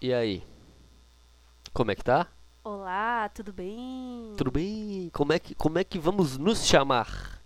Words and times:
E 0.00 0.12
aí? 0.12 0.42
Como 1.72 1.90
é 1.90 1.94
que 1.94 2.04
tá? 2.04 2.26
Olá, 2.62 3.28
tudo 3.34 3.52
bem? 3.52 4.32
Tudo 4.36 4.50
bem? 4.50 5.10
Como 5.12 5.32
é 5.32 5.38
que, 5.38 5.54
como 5.54 5.78
é 5.78 5.84
que 5.84 5.98
vamos 5.98 6.36
nos 6.36 6.64
chamar? 6.66 7.40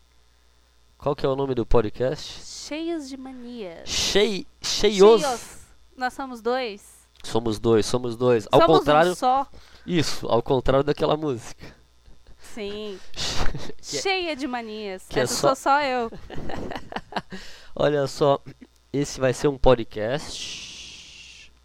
Qual 0.99 1.15
que 1.17 1.25
é 1.25 1.29
o 1.29 1.37
nome 1.37 1.55
do 1.55 1.65
podcast? 1.67 2.43
Cheios 2.45 3.09
de 3.09 3.17
manias. 3.17 3.89
Chei, 3.89 4.47
cheios. 4.63 5.23
Nós 5.97 6.13
somos 6.13 6.41
dois. 6.41 7.01
Somos 7.23 7.59
dois, 7.59 7.85
somos 7.87 8.17
dois. 8.17 8.47
Ao 8.51 8.61
somos 8.61 8.79
contrário, 8.79 9.13
um 9.13 9.15
só. 9.15 9.47
isso, 9.87 10.27
ao 10.27 10.43
contrário 10.43 10.85
daquela 10.85 11.17
música. 11.17 11.75
Sim. 12.39 12.99
É- 13.51 13.83
Cheia 13.83 14.37
de 14.37 14.47
manias. 14.47 15.05
que 15.09 15.19
é 15.19 15.23
Essa 15.25 15.35
só- 15.35 15.49
sou 15.49 15.57
só 15.57 15.83
eu. 15.83 16.09
Olha 17.75 18.07
só, 18.07 18.41
esse 18.93 19.19
vai 19.19 19.33
ser 19.33 19.49
um 19.49 19.59
podcast. 19.59 20.70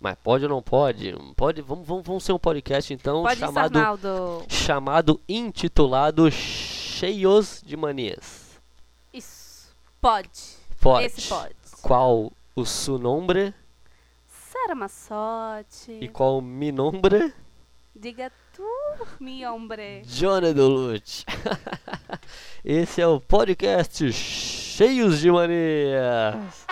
Mas 0.06 0.16
pode 0.24 0.44
ou 0.44 0.50
não 0.52 0.62
pode? 0.62 1.16
Pode, 1.36 1.64
vamos, 1.64 1.88
vamos, 1.88 2.06
vamos 2.06 2.24
ser 2.24 2.32
um 2.32 2.38
podcast 2.38 2.94
então 2.94 3.24
Pode 3.24 3.40
chamado 3.40 3.74
Sarnaldo. 3.74 4.46
chamado 4.48 5.20
intitulado 5.28 6.30
Cheios 6.30 7.60
de 7.66 7.76
Manias. 7.76 8.62
Isso. 9.12 9.76
Pode. 10.00 10.30
Pode. 10.80 11.08
Esse 11.08 11.28
pode. 11.28 11.56
Qual 11.82 12.32
o 12.56 12.64
su 12.64 13.00
nombre 13.00 13.52
Sara 14.28 14.76
Massotti. 14.76 15.98
e 16.00 16.08
qual 16.08 16.40
mi 16.40 16.72
nombre? 16.72 17.34
Diga 17.96 18.32
tu, 18.56 18.64
mi 19.20 19.44
hombre. 19.44 20.04
Johnny 20.06 20.54
Dulucci. 20.54 21.26
Esse 22.64 23.02
é 23.02 23.08
o 23.08 23.20
podcast 23.20 24.14
Cheios 24.14 25.20
de 25.20 25.32
Manias. 25.32 26.65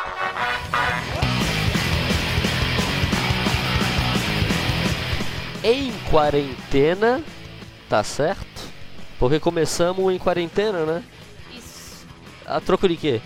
Em 5.63 5.91
quarentena, 6.09 7.23
tá 7.89 8.03
certo? 8.03 8.61
Porque 9.17 9.39
começamos 9.39 10.13
em 10.13 10.19
quarentena, 10.19 10.85
né? 10.85 11.03
Isso. 11.55 12.05
A 12.45 12.59
troco 12.59 12.87
de 12.87 12.97
quê? 12.97 13.21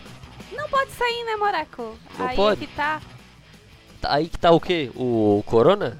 Não 0.56 0.70
pode 0.70 0.92
sair, 0.92 1.24
né, 1.24 1.36
Moraco? 1.36 1.98
Não 2.18 2.28
Aí 2.28 2.36
pode. 2.36 2.64
é 2.64 2.68
que 2.68 2.74
tá 2.76 3.02
Aí 4.04 4.28
que 4.30 4.38
tá 4.38 4.52
o 4.52 4.60
quê? 4.60 4.92
O 4.96 5.44
corona? 5.46 5.98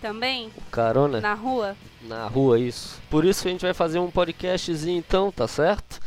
também 0.00 0.52
O 0.56 0.60
carona? 0.70 1.20
na 1.20 1.34
rua. 1.34 1.74
Na 2.02 2.26
rua, 2.28 2.56
isso. 2.60 3.00
Por 3.10 3.24
isso 3.24 3.48
a 3.48 3.50
gente 3.50 3.62
vai 3.62 3.74
fazer 3.74 3.98
um 3.98 4.10
podcastzinho 4.10 4.96
então, 4.98 5.32
tá 5.32 5.48
certo? 5.48 5.98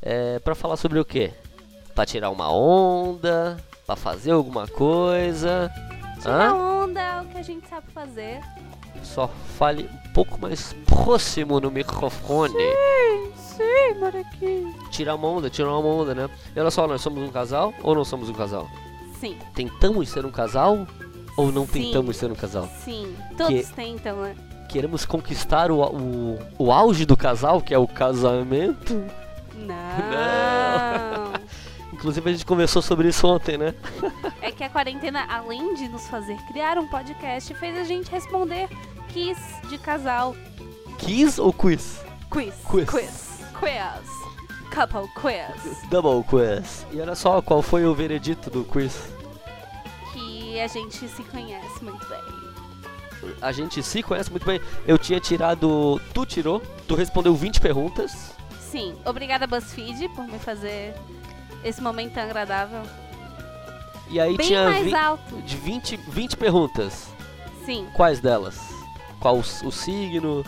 É, 0.00 0.38
pra 0.38 0.54
falar 0.54 0.76
sobre 0.76 1.00
o 1.00 1.04
quê? 1.04 1.32
Pra 1.94 2.06
tirar 2.06 2.30
uma 2.30 2.52
onda, 2.52 3.56
pra 3.84 3.96
fazer 3.96 4.30
alguma 4.32 4.68
coisa. 4.68 5.72
Tirar 6.20 6.50
Hã? 6.50 6.54
onda 6.54 7.00
é 7.00 7.20
o 7.20 7.24
que 7.24 7.38
a 7.38 7.42
gente 7.42 7.66
sabe 7.68 7.90
fazer. 7.92 8.40
Só 9.02 9.28
fale 9.58 9.88
um 10.08 10.12
pouco 10.12 10.40
mais 10.40 10.74
próximo 10.86 11.60
no 11.60 11.70
microfone. 11.70 12.54
Sim, 12.54 13.32
sim, 13.56 13.98
Moraquinho. 13.98 14.74
Tirar 14.90 15.14
uma 15.14 15.28
onda, 15.28 15.50
tirar 15.50 15.76
uma 15.76 15.88
onda, 15.88 16.14
né? 16.14 16.30
E 16.54 16.60
olha 16.60 16.70
só, 16.70 16.86
nós 16.86 17.00
somos 17.00 17.22
um 17.22 17.30
casal 17.30 17.72
ou 17.82 17.94
não 17.94 18.04
somos 18.04 18.28
um 18.28 18.34
casal? 18.34 18.68
Sim, 19.20 19.36
Tentamos 19.54 20.08
ser 20.08 20.26
um 20.26 20.30
casal 20.30 20.86
ou 21.36 21.52
não 21.52 21.64
Sim. 21.66 21.84
tentamos 21.84 22.16
ser 22.16 22.30
um 22.30 22.34
casal? 22.34 22.68
sim. 22.84 23.14
Todos 23.36 23.68
tentam, 23.70 24.16
né? 24.22 24.34
Queremos 24.68 25.04
conquistar 25.04 25.70
o, 25.70 25.80
o, 25.80 26.38
o 26.58 26.72
auge 26.72 27.04
do 27.04 27.16
casal, 27.16 27.60
que 27.60 27.72
é 27.74 27.78
o 27.78 27.86
casamento. 27.86 28.94
Não. 29.54 29.74
Inclusive 32.02 32.30
a 32.30 32.32
gente 32.32 32.44
conversou 32.44 32.82
sobre 32.82 33.06
isso 33.06 33.24
ontem, 33.28 33.56
né? 33.56 33.76
É 34.40 34.50
que 34.50 34.64
a 34.64 34.68
quarentena, 34.68 35.24
além 35.28 35.72
de 35.74 35.88
nos 35.88 36.08
fazer 36.08 36.36
criar 36.48 36.76
um 36.76 36.88
podcast, 36.88 37.54
fez 37.54 37.78
a 37.78 37.84
gente 37.84 38.10
responder 38.10 38.68
quiz 39.12 39.38
de 39.68 39.78
casal. 39.78 40.34
Kiss 40.98 41.40
ou 41.40 41.52
quiz? 41.52 42.00
Quiz. 42.28 42.54
Quiz. 42.68 42.90
Quiz. 42.90 43.44
Quiz. 43.56 44.22
Couple 44.74 45.08
quiz. 45.14 45.88
Double 45.90 46.24
quiz. 46.24 46.84
E 46.90 47.00
olha 47.00 47.14
só 47.14 47.40
qual 47.40 47.62
foi 47.62 47.86
o 47.86 47.94
veredito 47.94 48.50
do 48.50 48.64
quiz. 48.64 49.00
Que 50.12 50.58
a 50.58 50.66
gente 50.66 51.06
se 51.06 51.22
conhece 51.22 51.84
muito 51.84 52.04
bem. 52.08 53.32
A 53.40 53.52
gente 53.52 53.80
se 53.80 54.02
conhece 54.02 54.28
muito 54.28 54.44
bem. 54.44 54.60
Eu 54.84 54.98
tinha 54.98 55.20
tirado. 55.20 56.00
Tu 56.12 56.26
tirou, 56.26 56.60
tu 56.88 56.96
respondeu 56.96 57.32
20 57.36 57.60
perguntas. 57.60 58.32
Sim, 58.58 58.96
obrigada 59.04 59.46
BuzzFeed 59.46 60.08
por 60.16 60.26
me 60.26 60.40
fazer 60.40 60.96
esse 61.64 61.80
momento 61.82 62.14
tão 62.14 62.22
agradável. 62.22 62.82
E 64.10 64.20
aí 64.20 64.36
Bem 64.36 64.46
tinha 64.46 64.64
mais 64.64 64.84
vi- 64.84 64.94
alto. 64.94 65.36
de 65.42 65.56
20, 65.56 65.96
20 65.96 66.36
perguntas. 66.36 67.08
Sim. 67.64 67.86
Quais 67.94 68.20
delas? 68.20 68.58
Qual 69.20 69.36
o, 69.36 69.40
o 69.40 69.72
signo? 69.72 70.44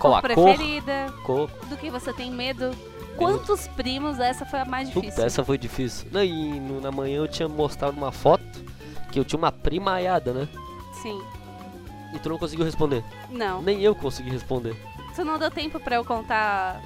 Qual 0.00 0.20
Cor 0.20 0.30
a 0.30 0.34
cor? 0.34 0.44
preferida? 0.54 1.12
Cor. 1.24 1.50
Do 1.68 1.76
que 1.76 1.90
você 1.90 2.12
tem 2.12 2.30
medo? 2.30 2.74
Quantos 3.16 3.68
primos? 3.68 4.18
Essa 4.18 4.46
foi 4.46 4.60
a 4.60 4.64
mais 4.64 4.88
difícil. 4.88 5.10
Puta, 5.10 5.26
essa 5.26 5.44
foi 5.44 5.58
difícil. 5.58 6.08
E 6.24 6.58
na 6.80 6.90
manhã 6.90 7.18
eu 7.18 7.28
tinha 7.28 7.48
mostrado 7.48 7.96
uma 7.96 8.10
foto 8.10 8.42
que 9.10 9.18
eu 9.18 9.24
tinha 9.24 9.38
uma 9.38 9.52
prima 9.52 9.92
aiada, 9.92 10.32
né? 10.32 10.48
Sim. 11.02 11.20
E 12.14 12.18
tu 12.18 12.28
não 12.30 12.38
conseguiu 12.38 12.64
responder. 12.64 13.04
Não. 13.30 13.60
Nem 13.62 13.80
eu 13.82 13.94
consegui 13.94 14.30
responder. 14.30 14.74
Você 15.12 15.22
não 15.22 15.38
deu 15.38 15.50
tempo 15.50 15.78
pra 15.78 15.96
eu 15.96 16.04
contar 16.04 16.80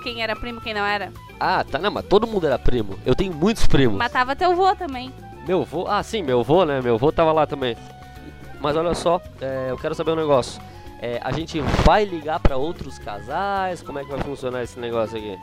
quem 0.00 0.22
era 0.22 0.34
primo 0.34 0.58
e 0.58 0.62
quem 0.62 0.74
não 0.74 0.84
era? 0.84 1.12
Ah, 1.38 1.64
tá, 1.64 1.78
não, 1.78 1.90
mas 1.90 2.04
todo 2.06 2.26
mundo 2.26 2.46
era 2.46 2.58
primo. 2.58 2.98
Eu 3.06 3.14
tenho 3.14 3.32
muitos 3.32 3.66
primos. 3.66 3.96
Matava 3.96 4.34
teu 4.36 4.54
vô 4.54 4.74
também. 4.74 5.12
Meu 5.46 5.62
avô, 5.62 5.86
ah 5.88 6.02
sim, 6.02 6.22
meu 6.22 6.40
avô, 6.40 6.64
né? 6.64 6.80
Meu 6.82 6.94
avô 6.96 7.10
tava 7.10 7.32
lá 7.32 7.46
também. 7.46 7.76
Mas 8.60 8.76
olha 8.76 8.94
só, 8.94 9.20
é, 9.40 9.68
eu 9.70 9.78
quero 9.78 9.94
saber 9.94 10.12
um 10.12 10.16
negócio. 10.16 10.60
É, 11.00 11.18
a 11.24 11.32
gente 11.32 11.60
vai 11.84 12.04
ligar 12.04 12.38
pra 12.40 12.56
outros 12.56 12.98
casais? 12.98 13.82
Como 13.82 13.98
é 13.98 14.04
que 14.04 14.10
vai 14.10 14.20
funcionar 14.20 14.62
esse 14.62 14.78
negócio 14.78 15.16
aqui? 15.16 15.38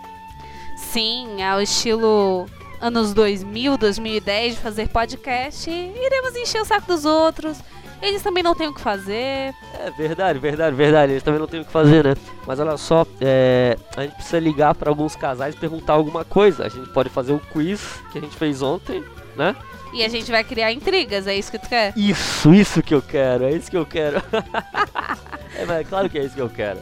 Sim, 0.78 1.42
ao 1.42 1.60
estilo 1.60 2.46
anos 2.80 3.12
2000, 3.14 3.78
2010 3.78 4.56
de 4.56 4.62
fazer 4.62 4.88
podcast. 4.90 5.70
Iremos 5.70 6.36
encher 6.36 6.62
o 6.62 6.66
saco 6.66 6.86
dos 6.88 7.06
outros. 7.06 7.60
Eles 8.02 8.22
também 8.22 8.44
não 8.44 8.54
têm 8.54 8.68
o 8.68 8.74
que 8.74 8.82
fazer. 8.82 9.54
É 9.74 9.92
verdade, 9.98 10.38
verdade, 10.40 10.76
verdade. 10.76 11.14
Eles 11.14 11.24
também 11.24 11.40
não 11.40 11.48
tem 11.48 11.62
o 11.62 11.66
que 11.66 11.72
fazer, 11.72 12.04
né? 12.04 12.16
Mas 12.46 12.60
olha 12.60 12.78
só, 12.78 13.06
é, 13.20 13.78
a 13.96 14.04
gente 14.04 14.16
precisa 14.16 14.40
ligar 14.40 14.76
pra 14.76 14.90
alguns 14.90 15.16
casais 15.16 15.56
e 15.56 15.58
perguntar 15.58 15.94
alguma 15.94 16.24
coisa. 16.24 16.66
A 16.66 16.70
gente 16.70 16.90
pode 16.90 17.10
fazer 17.10 17.34
o 17.34 17.40
quiz 17.40 18.00
que 18.12 18.20
a 18.20 18.22
gente 18.22 18.36
fez 18.36 18.62
ontem, 18.62 19.04
né? 19.36 19.56
E 19.94 20.04
a 20.04 20.10
gente 20.10 20.30
vai 20.32 20.44
criar 20.44 20.72
intrigas, 20.72 21.28
é 21.28 21.36
isso 21.36 21.50
que 21.50 21.58
tu 21.58 21.70
quer? 21.70 21.94
Isso, 21.96 22.54
isso 22.54 22.84
que 22.84 22.94
eu 22.94 23.02
quero, 23.02 23.46
é 23.46 23.52
isso 23.52 23.72
que 23.72 23.78
eu 23.78 23.86
quero. 23.86 24.18
é, 25.56 25.66
mas 25.66 25.78
é 25.80 25.84
claro 25.84 26.10
que 26.10 26.20
é 26.20 26.24
isso 26.24 26.36
que 26.36 26.42
eu 26.42 26.50
quero. 26.50 26.80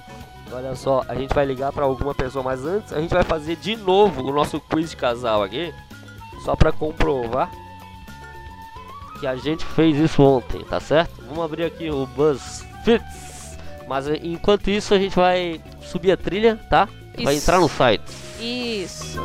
Olha 0.51 0.75
só, 0.75 1.03
a 1.07 1.15
gente 1.15 1.33
vai 1.33 1.45
ligar 1.45 1.71
pra 1.71 1.85
alguma 1.85 2.13
pessoa, 2.13 2.43
mas 2.43 2.65
antes 2.65 2.91
a 2.91 2.99
gente 2.99 3.13
vai 3.13 3.23
fazer 3.23 3.55
de 3.55 3.75
novo 3.75 4.21
o 4.21 4.31
nosso 4.31 4.59
quiz 4.59 4.89
de 4.89 4.97
casal 4.97 5.43
aqui, 5.43 5.73
só 6.43 6.55
pra 6.55 6.71
comprovar 6.71 7.49
que 9.19 9.27
a 9.27 9.35
gente 9.35 9.65
fez 9.65 9.97
isso 9.97 10.21
ontem, 10.21 10.63
tá 10.63 10.79
certo? 10.79 11.11
Vamos 11.27 11.43
abrir 11.43 11.65
aqui 11.65 11.89
o 11.89 12.05
BuzzFeeds. 12.05 13.57
Mas 13.87 14.07
eh, 14.07 14.19
enquanto 14.23 14.69
isso 14.69 14.93
a 14.93 14.99
gente 14.99 15.15
vai 15.15 15.61
subir 15.81 16.11
a 16.11 16.17
trilha, 16.17 16.59
tá? 16.69 16.87
Vai 17.23 17.35
Isso. 17.35 17.43
entrar 17.43 17.59
no 17.59 17.69
site. 17.69 18.03
Isso. 18.39 19.19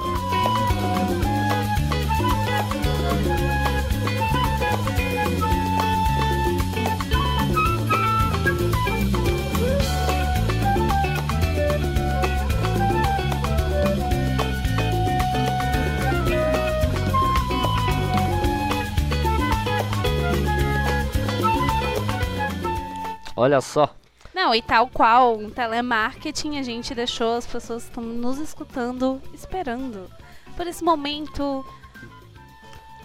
Olha 23.40 23.62
só. 23.62 23.94
Não, 24.34 24.54
e 24.54 24.60
tal 24.60 24.86
qual 24.88 25.34
um 25.34 25.48
telemarketing, 25.48 26.58
a 26.58 26.62
gente 26.62 26.94
deixou 26.94 27.36
as 27.36 27.46
pessoas 27.46 27.84
que 27.84 27.88
estão 27.88 28.04
nos 28.04 28.38
escutando 28.38 29.20
esperando 29.32 30.10
por 30.56 30.66
esse 30.66 30.84
momento 30.84 31.64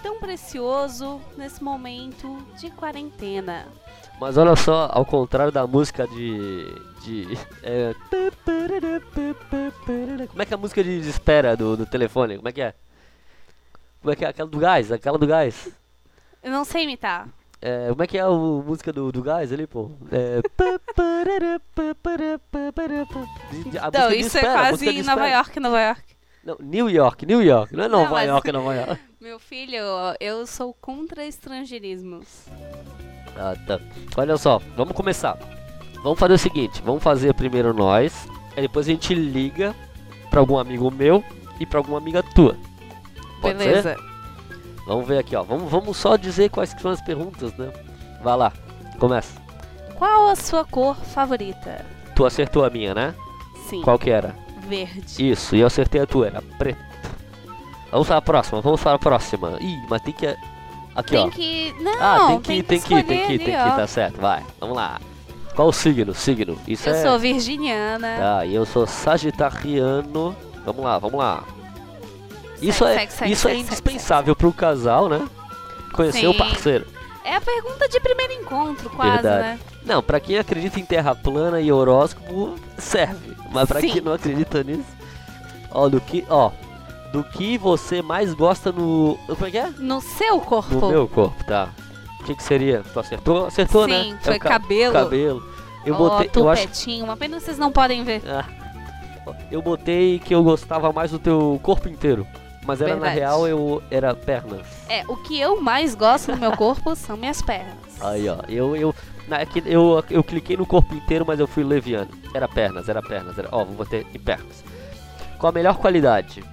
tão 0.04 0.20
precioso, 0.20 1.22
nesse 1.38 1.64
momento 1.64 2.38
de 2.60 2.70
quarentena. 2.70 3.66
Mas 4.20 4.38
olha 4.38 4.58
só, 4.58 4.90
ao 4.92 5.06
contrário 5.06 5.54
da 5.54 5.66
música 5.66 6.06
de. 6.06 6.66
de 7.02 7.38
é, 7.64 7.96
como 10.28 10.42
é 10.42 10.46
que 10.46 10.54
é 10.54 10.56
a 10.56 10.60
música 10.60 10.84
de 10.84 11.00
espera 11.00 11.56
do, 11.56 11.78
do 11.78 11.86
telefone? 11.86 12.36
Como 12.36 12.50
é 12.50 12.52
que 12.52 12.62
é? 12.62 12.74
Como 14.02 14.12
é 14.12 14.16
que 14.18 14.26
é? 14.26 14.28
Aquela 14.28 14.50
do 14.50 14.60
gás, 14.60 14.92
aquela 14.92 15.18
do 15.18 15.26
gás. 15.26 15.70
Eu 16.44 16.52
não 16.52 16.66
sei 16.66 16.84
imitar. 16.84 17.30
É, 17.68 17.88
como 17.90 18.04
é 18.04 18.06
que 18.06 18.16
é 18.16 18.22
a 18.22 18.30
música 18.30 18.94
do, 18.94 19.12
do 19.12 19.24
gás 19.24 19.52
ali, 19.52 19.66
pô? 19.66 19.90
É. 20.12 20.40
de 24.12 24.18
isso 24.18 24.38
espera, 24.38 24.54
é 24.54 24.70
quase 24.70 24.88
em 24.88 25.02
Nova. 25.02 25.28
York, 25.28 25.60
Nova 25.60 25.82
York. 25.82 26.04
Não, 26.44 26.58
New 26.60 26.88
York, 26.88 27.26
New 27.26 27.42
York. 27.42 27.76
Não 27.76 27.86
é 27.86 27.88
Nova 27.88 28.12
mas- 28.12 28.28
York, 28.28 28.52
Nova 28.52 28.76
York. 28.76 29.02
Meu 29.20 29.40
filho, 29.40 29.80
eu 30.20 30.46
sou 30.46 30.76
contra 30.80 31.26
estrangeirismos. 31.26 32.46
Ah, 33.36 33.56
tá. 33.66 33.80
Olha 34.16 34.38
só, 34.38 34.62
vamos 34.78 34.94
começar. 34.94 35.36
Vamos 36.04 36.20
fazer 36.20 36.34
o 36.36 36.38
seguinte, 36.38 36.84
vamos 36.86 37.02
fazer 37.02 37.34
primeiro 37.34 37.74
nós, 37.74 38.28
aí 38.56 38.62
depois 38.62 38.88
a 38.88 38.92
gente 38.92 39.16
liga 39.16 39.74
pra 40.30 40.40
algum 40.40 40.60
amigo 40.60 40.92
meu 40.92 41.24
e 41.60 41.66
pra 41.66 41.80
alguma 41.80 41.98
amiga 41.98 42.22
tua. 42.22 42.56
Pode 43.42 43.58
ser? 43.58 43.98
Vamos 44.88 45.08
ver 45.08 45.20
aqui, 45.20 45.36
ó. 45.36 45.44
Vamos, 45.44 45.70
vamos 45.70 45.98
só 45.98 46.16
dizer 46.16 46.50
quais 46.50 46.76
são 46.80 46.92
as 46.92 47.02
perguntas, 47.02 47.54
né? 47.58 47.72
Vai 48.24 48.38
lá, 48.38 48.54
começa. 49.00 49.34
Qual 49.96 50.28
a 50.30 50.36
sua 50.36 50.66
cor 50.66 50.96
favorita? 50.96 51.86
Tu 52.16 52.26
acertou 52.26 52.64
a 52.66 52.70
minha, 52.70 52.94
né? 52.94 53.16
Sim. 53.70 53.82
Qual 53.82 53.98
que 53.98 54.10
era? 54.10 54.36
Verde. 54.68 55.32
Isso, 55.32 55.56
e 55.56 55.60
eu 55.62 55.68
acertei 55.68 56.02
a 56.02 56.06
tua, 56.06 56.28
era 56.28 56.42
preto. 56.58 56.84
Vamos 57.92 58.08
para 58.08 58.18
a 58.18 58.22
próxima, 58.22 58.62
vamos 58.62 58.82
para 58.82 58.96
a 58.96 59.00
próxima. 59.00 59.58
Ih, 59.62 59.86
mas 59.90 60.02
tem 60.02 60.14
que. 60.14 60.28
Aqui, 60.96 61.12
Tem 61.12 61.26
ó. 61.26 61.30
que. 61.30 61.76
Não, 61.82 61.94
ah, 62.02 62.28
tem 62.28 62.42
que 62.42 62.54
ir, 62.54 62.64
tem 62.64 62.80
que 62.80 62.94
ir, 62.94 63.04
tem 63.04 63.28
que 63.28 63.38
tem 63.38 63.48
que 63.48 63.56
ó. 63.56 63.76
tá 63.76 63.88
certo, 63.88 64.20
vai. 64.20 64.44
Vamos 64.60 64.76
lá. 64.76 65.00
Qual 65.56 65.70
o 65.70 65.74
signo? 65.74 66.14
Signo. 66.14 66.58
Isso 66.68 66.90
Eu 66.90 66.96
é. 66.96 67.02
sou 67.02 67.20
virginiana. 67.20 68.18
Tá, 68.18 68.46
e 68.46 68.56
eu 68.56 68.66
sou 68.66 68.86
sagitariano. 68.86 70.36
Vamos 70.66 70.84
lá, 70.84 70.98
vamos 71.00 71.18
lá. 71.20 71.44
Isso 72.62 72.86
Segue, 72.86 72.92
é, 72.94 72.98
segue, 73.00 73.12
segue, 73.12 73.32
isso 73.32 73.48
é 73.48 73.56
indispensável 73.56 74.36
para 74.36 74.48
o 74.48 74.54
casal, 74.54 75.10
né? 75.10 75.28
Conhecer 75.94 76.28
o 76.28 76.32
Sim. 76.34 76.38
parceiro. 76.38 76.86
É 77.24 77.36
a 77.36 77.42
pergunta 77.42 77.88
de 77.90 78.00
primeiro 78.00 78.34
encontro, 78.34 78.90
quase, 78.90 79.12
Verdade. 79.24 79.44
né? 79.44 79.60
Não, 79.84 80.02
pra 80.04 80.20
quem 80.20 80.38
acredita 80.38 80.80
em 80.80 80.86
terra 80.86 81.16
plana 81.16 81.60
e 81.60 81.72
horóscopo, 81.72 82.56
serve. 82.78 83.36
Mas 83.52 83.68
pra 83.68 83.80
Sim. 83.82 83.90
quem 83.90 84.02
não 84.02 84.14
acredita 84.14 84.64
nisso, 84.64 84.86
ó, 85.72 85.88
do 85.90 86.00
que, 86.02 86.26
ó, 86.30 86.52
do 87.12 87.24
que 87.24 87.58
você 87.58 88.02
mais 88.02 88.34
gosta 88.34 88.72
no, 88.72 89.18
como 89.28 89.46
é 89.48 89.52
que 89.52 89.58
é? 89.58 89.70
No 89.80 90.02
seu 90.02 90.40
corpo. 90.40 90.76
No 90.76 90.90
meu 90.90 91.08
corpo, 91.08 91.44
tá? 91.46 91.70
O 92.22 92.24
que 92.26 92.36
que 92.36 92.44
seria? 92.44 92.84
Tu 92.94 93.00
acertou? 93.00 93.46
Acertou, 93.48 93.88
né? 93.88 94.04
Sim, 94.04 94.14
É 94.14 94.18
foi 94.26 94.36
o 94.38 94.40
ca- 94.40 94.50
cabelo. 94.50 94.94
Cabelo. 94.94 95.44
Eu 95.86 95.94
Ó, 95.96 95.98
botei, 95.98 96.30
eu 96.36 96.50
acho, 96.50 96.62
tupetinho. 96.64 97.18
Pena 97.18 97.40
vocês 97.40 97.58
não 97.58 97.72
podem 97.72 98.04
ver. 98.04 98.22
ah, 98.28 98.46
eu 99.52 99.62
botei 99.62 100.20
que 100.20 100.34
eu 100.34 100.44
gostava 100.44 100.92
mais 100.92 101.12
do 101.12 101.20
teu 101.20 101.60
corpo 101.64 101.88
inteiro. 101.88 102.28
Mas 102.66 102.82
era 102.82 102.92
Verdade. 102.94 103.14
na 103.16 103.20
real 103.20 103.48
eu 103.48 103.82
era 103.92 104.14
pernas. 104.16 104.66
É, 104.90 105.04
o 105.08 105.16
que 105.18 105.40
eu 105.40 105.62
mais 105.62 105.94
gosto 105.96 106.32
no 106.32 106.38
meu 106.38 106.52
corpo 106.54 106.96
são 106.98 107.16
minhas 107.16 107.42
pernas. 107.42 107.76
Aí, 108.02 108.28
ó, 108.28 108.38
eu 108.50 108.76
eu 108.76 108.96
na, 109.28 109.38
eu, 109.66 110.04
eu 110.10 110.24
cliquei 110.24 110.56
no 110.58 110.66
corpo 110.66 110.94
inteiro, 110.94 111.26
mas 111.28 111.40
eu 111.40 111.48
fui 111.48 111.64
leviano. 111.64 112.10
Era 112.34 112.48
pernas, 112.48 112.88
era 112.90 113.02
pernas, 113.02 113.38
era, 113.38 113.48
ó, 113.52 113.64
vou 113.64 113.76
botar 113.76 113.98
em 113.98 114.20
pernas. 114.20 114.64
Qual 115.38 115.50
a 115.50 115.54
melhor 115.54 115.78
qualidade? 115.78 116.44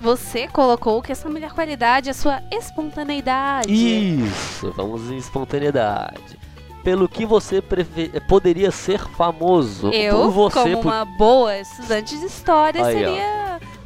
Você 0.00 0.46
colocou 0.46 1.02
que 1.02 1.10
essa 1.10 1.28
melhor 1.28 1.52
qualidade 1.52 2.08
é 2.08 2.12
a 2.12 2.14
sua 2.14 2.40
espontaneidade. 2.52 3.72
Isso, 3.72 4.72
vamos 4.76 5.10
em 5.10 5.16
espontaneidade. 5.16 6.38
Pelo 6.84 7.08
que 7.08 7.26
você 7.26 7.60
poderia 8.28 8.70
ser 8.70 9.00
famoso? 9.00 9.90
Eu, 9.90 10.30
você, 10.30 10.54
como 10.60 10.76
por- 10.82 10.86
uma 10.86 11.04
boa 11.04 11.58
estudante 11.58 12.16
de 12.16 12.26
história, 12.26 12.84
Aí, 12.84 13.04
ó. 13.04 13.08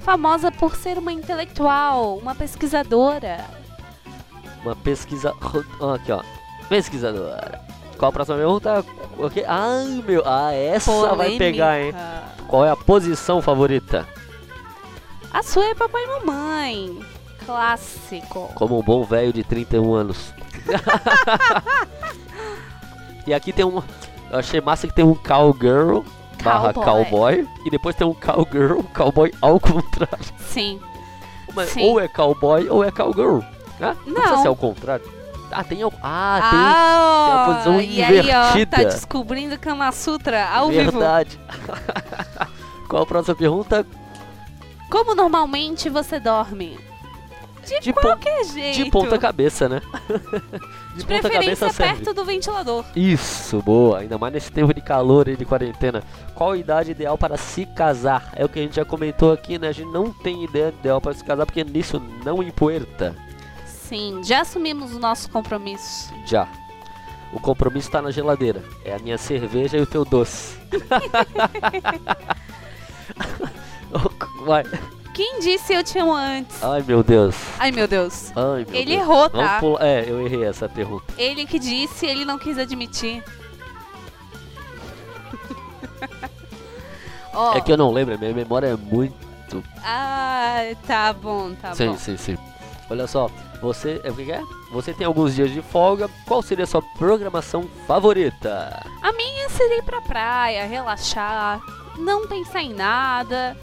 Famosa 0.02 0.50
por 0.50 0.76
ser 0.76 0.98
uma 0.98 1.12
intelectual, 1.12 2.18
uma 2.18 2.34
pesquisadora. 2.34 3.44
uma 4.62 4.76
pesquisa. 4.76 5.30
Aqui, 5.94 6.12
ó. 6.12 6.22
Pesquisadora. 6.68 7.60
Qual 7.96 8.08
a 8.08 8.12
próxima 8.12 8.36
pergunta? 8.36 8.84
O 9.16 9.30
quê? 9.30 9.44
Ai, 9.46 10.02
meu. 10.06 10.22
Ah, 10.26 10.52
essa 10.52 11.14
vai 11.14 11.38
pegar, 11.38 11.80
hein? 11.80 11.92
Polêmica. 11.92 12.22
Qual 12.48 12.64
é 12.64 12.70
a 12.70 12.76
posição 12.76 13.40
favorita? 13.40 14.06
A 15.32 15.42
sua 15.42 15.66
é 15.66 15.74
papai 15.74 16.02
e 16.04 16.06
mamãe. 16.08 17.00
Clássico. 17.46 18.50
Como 18.54 18.78
um 18.78 18.82
bom 18.82 19.04
velho 19.04 19.32
de 19.32 19.42
31 19.44 19.94
anos. 19.94 20.34
e 23.26 23.32
aqui 23.32 23.52
tem 23.52 23.64
um. 23.64 23.82
Eu 24.30 24.38
achei 24.38 24.60
massa 24.60 24.86
que 24.86 24.94
tem 24.94 25.04
um 25.04 25.14
cowgirl 25.14 26.00
barra 26.42 26.72
Cowboy. 26.72 27.46
E 27.64 27.70
depois 27.70 27.94
tem 27.96 28.06
um 28.06 28.14
cowgirl, 28.14 28.80
cowboy 28.94 29.32
ao 29.40 29.58
contrário. 29.60 30.24
Sim. 30.38 30.80
Mas 31.54 31.70
Sim. 31.70 31.82
ou 31.82 32.00
é 32.00 32.08
cowboy 32.08 32.68
ou 32.68 32.82
é 32.84 32.90
cowgirl. 32.90 33.38
Né? 33.78 33.96
Não. 34.06 34.14
precisa 34.14 34.36
Não. 34.36 34.42
ser 34.42 34.48
ao 34.48 34.56
contrário. 34.56 35.04
Ah, 35.54 35.62
tem. 35.64 35.82
Ah, 35.82 35.90
Ah, 36.02 37.26
tem 37.26 37.34
a 37.34 37.44
posição 37.46 37.80
e 37.80 38.02
aí, 38.02 38.18
ó, 38.18 38.20
invertida. 38.22 38.76
tá 38.78 38.82
descobrindo 38.84 39.58
Kama 39.58 39.92
Sutra 39.92 40.48
ao 40.48 40.68
tem. 40.70 40.78
vivo. 40.78 40.92
Verdade. 40.92 41.38
Qual 42.88 43.02
a 43.02 43.06
próxima 43.06 43.34
pergunta? 43.34 43.86
Como 44.90 45.14
normalmente 45.14 45.88
você 45.90 46.18
dorme? 46.18 46.78
De, 47.66 47.80
De 47.80 47.92
qualquer 47.92 48.44
jeito. 48.44 48.84
De 48.84 48.90
ponta 48.90 49.18
cabeça, 49.18 49.68
né? 49.68 49.80
de 50.94 50.98
De 50.98 51.04
ponta 51.06 51.28
preferência 51.28 51.66
cabeça 51.66 51.70
serve. 51.70 51.94
perto 52.04 52.14
do 52.14 52.24
ventilador. 52.24 52.84
Isso, 52.94 53.62
boa. 53.62 54.00
Ainda 54.00 54.18
mais 54.18 54.32
nesse 54.32 54.50
tempo 54.50 54.74
de 54.74 54.80
calor 54.80 55.28
e 55.28 55.36
de 55.36 55.44
quarentena. 55.44 56.02
Qual 56.34 56.52
a 56.52 56.56
idade 56.56 56.90
ideal 56.90 57.16
para 57.16 57.36
se 57.36 57.64
casar? 57.66 58.32
É 58.34 58.44
o 58.44 58.48
que 58.48 58.58
a 58.58 58.62
gente 58.62 58.76
já 58.76 58.84
comentou 58.84 59.32
aqui, 59.32 59.58
né? 59.58 59.68
A 59.68 59.72
gente 59.72 59.90
não 59.92 60.12
tem 60.12 60.42
ideia 60.44 60.68
ideal 60.68 61.00
para 61.00 61.14
se 61.14 61.24
casar 61.24 61.46
porque 61.46 61.62
nisso 61.62 62.02
não 62.24 62.42
empoeira. 62.42 63.14
Sim, 63.64 64.20
já 64.24 64.40
assumimos 64.40 64.94
o 64.94 64.98
nosso 64.98 65.30
compromisso. 65.30 66.12
Já. 66.26 66.48
O 67.32 67.40
compromisso 67.40 67.88
está 67.88 68.02
na 68.02 68.10
geladeira. 68.10 68.62
É 68.84 68.94
a 68.94 68.98
minha 68.98 69.16
cerveja 69.18 69.76
e 69.78 69.80
o 69.80 69.86
teu 69.86 70.04
doce. 70.04 70.58
Vai. 74.44 74.64
Quem 75.14 75.40
disse 75.40 75.74
eu 75.74 75.84
te 75.84 75.98
amo 75.98 76.14
antes? 76.14 76.62
Ai, 76.62 76.82
meu 76.86 77.02
Deus. 77.02 77.34
Ai, 77.58 77.70
meu 77.70 77.86
Deus. 77.86 78.32
Ai, 78.34 78.64
meu 78.68 78.74
Ele 78.80 78.96
Deus. 78.96 79.00
errou, 79.02 79.28
tá? 79.30 79.60
É, 79.80 80.04
eu 80.08 80.24
errei 80.24 80.44
essa 80.44 80.68
pergunta. 80.68 81.12
Ele 81.18 81.44
que 81.46 81.58
disse, 81.58 82.06
ele 82.06 82.24
não 82.24 82.38
quis 82.38 82.56
admitir. 82.58 83.22
Ó, 87.34 87.54
É 87.56 87.60
que 87.60 87.72
eu 87.72 87.76
não 87.76 87.90
lembro, 87.92 88.18
minha 88.18 88.32
memória 88.32 88.66
é 88.68 88.76
muito 88.76 89.32
ah, 89.84 90.62
tá 90.86 91.12
bom, 91.12 91.52
tá 91.60 91.74
sim, 91.74 91.88
bom. 91.88 91.98
sim, 91.98 92.16
sim. 92.16 92.38
Olha 92.88 93.06
só, 93.06 93.28
você. 93.60 94.00
É 94.02 94.10
o 94.10 94.14
que 94.14 94.24
que 94.24 94.32
é? 94.32 94.40
Você 94.72 94.94
tem 94.94 95.06
alguns 95.06 95.34
dias 95.34 95.50
de 95.50 95.60
folga. 95.60 96.08
Qual 96.26 96.40
seria 96.40 96.64
a 96.64 96.66
sua 96.66 96.80
programação 96.96 97.68
favorita? 97.86 98.82
A 99.02 99.12
minha 99.12 99.48
seria 99.50 99.78
ir 99.78 99.82
pra 99.82 100.00
praia, 100.00 100.64
relaxar, 100.66 101.60
não 101.98 102.26
pensar 102.26 102.62
em 102.62 102.72
nada 102.72 103.54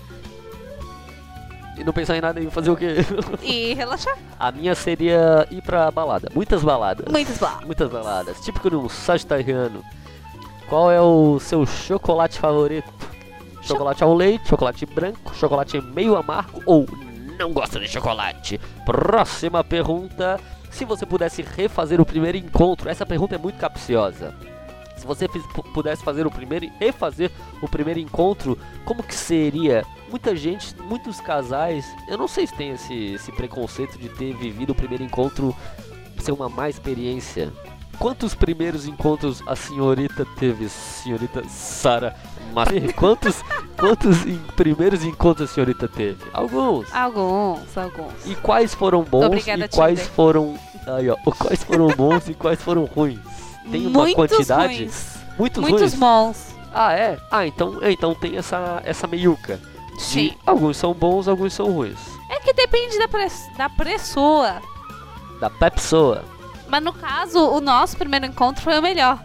E 1.80 1.84
não 1.84 1.94
pensar 1.94 2.18
em 2.18 2.22
nada 2.22 2.42
em 2.42 2.50
fazer 2.50 2.70
o 2.70 2.76
quê? 2.76 2.98
e 3.42 3.74
relaxar. 3.74 4.16
A 4.38 4.52
minha 4.52 4.76
seria 4.76 5.48
ir 5.50 5.62
pra 5.62 5.90
balada. 5.90 6.30
Muitas 6.36 6.62
baladas. 6.62 7.06
Muitos 7.10 7.38
blá. 7.38 7.60
Muitas 7.66 7.90
baladas. 7.90 8.40
Típico 8.42 8.70
de 8.70 8.76
um 8.76 8.90
sagitariano. 8.90 9.84
Qual 10.68 10.92
é 10.92 11.02
o 11.02 11.40
seu 11.40 11.66
chocolate 11.66 12.38
favorito? 12.38 12.92
Chocolate 13.62 14.04
ao 14.04 14.14
leite, 14.14 14.48
chocolate 14.48 14.86
branco, 14.86 15.34
chocolate 15.36 15.82
meio 15.82 16.16
amargo 16.16 16.62
ou 16.66 16.86
não 17.40 17.54
gosta 17.54 17.80
de 17.80 17.88
chocolate? 17.88 18.60
Próxima 18.86 19.64
pergunta. 19.64 20.38
Se 20.70 20.84
você 20.84 21.06
pudesse 21.06 21.42
refazer 21.42 22.02
o 22.02 22.06
primeiro 22.06 22.38
encontro, 22.38 22.90
essa 22.90 23.06
pergunta 23.06 23.36
é 23.36 23.38
muito 23.38 23.58
capciosa. 23.58 24.36
Se 24.98 25.08
você 25.08 25.28
pudesse 25.74 26.04
fazer 26.04 26.28
o 26.28 26.32
primeiro 26.32 26.66
e 26.66 26.74
refazer 26.78 27.32
o 27.62 27.68
primeiro 27.70 28.00
encontro, 28.00 28.58
como 28.84 29.02
que 29.02 29.16
seria? 29.16 29.86
Muita 30.10 30.36
gente, 30.36 30.76
muitos 30.82 31.20
casais, 31.20 31.86
eu 32.08 32.18
não 32.18 32.28
sei 32.28 32.48
se 32.48 32.54
tem 32.56 32.72
esse, 32.72 33.14
esse 33.14 33.32
preconceito 33.32 33.98
de 33.98 34.10
ter 34.10 34.34
vivido 34.36 34.72
o 34.72 34.76
primeiro 34.76 35.04
encontro 35.04 35.56
ser 36.20 36.32
uma 36.32 36.50
má 36.50 36.68
experiência. 36.70 37.52
Quantos 38.00 38.34
primeiros 38.34 38.88
encontros 38.88 39.44
a 39.46 39.56
senhorita 39.56 40.26
teve, 40.38 40.68
senhorita 40.70 41.44
Sara? 41.50 42.16
Quantos, 42.96 43.44
quantos 43.78 44.26
em- 44.26 44.40
primeiros 44.56 45.04
encontros 45.04 45.52
a 45.52 45.54
senhorita 45.54 45.88
teve? 45.88 46.18
Alguns. 46.34 46.92
Alguns, 46.94 47.78
alguns. 47.78 48.12
E 48.26 48.34
quais 48.36 48.74
foram 48.74 49.04
bons 49.04 49.26
Obrigada, 49.26 49.66
e 49.66 49.70
quais 49.70 50.00
Tinder. 50.00 50.14
foram. 50.14 50.58
Aí, 50.88 51.10
ó, 51.10 51.16
quais 51.18 51.64
foram 51.64 51.88
bons 51.90 52.28
e 52.28 52.34
quais 52.34 52.60
foram 52.60 52.86
ruins? 52.86 53.20
Tem 53.70 53.86
uma 53.86 54.00
Muitos 54.00 54.16
quantidade? 54.16 54.78
ruins. 54.78 55.18
Muitos, 55.38 55.62
Muitos 55.62 55.82
ruins? 55.82 55.94
bons. 55.96 56.56
Ah, 56.74 56.94
é? 56.94 57.20
Ah, 57.30 57.46
então, 57.46 57.78
então 57.84 58.16
tem 58.16 58.36
essa, 58.38 58.82
essa 58.84 59.06
meiuca. 59.06 59.60
Sim. 60.00 60.34
alguns 60.46 60.78
são 60.78 60.94
bons, 60.94 61.28
alguns 61.28 61.54
são 61.54 61.72
ruins. 61.72 62.00
É 62.30 62.40
que 62.40 62.54
depende 62.54 62.98
da, 62.98 63.08
da 63.58 63.70
pessoa. 63.70 64.62
Da 65.40 65.50
pessoa. 65.50 66.24
Mas 66.68 66.84
no 66.84 66.94
caso, 66.94 67.40
o 67.40 67.60
nosso 67.60 67.98
primeiro 67.98 68.26
encontro 68.26 68.62
foi 68.64 68.78
o 68.78 68.82
melhor. 68.82 69.20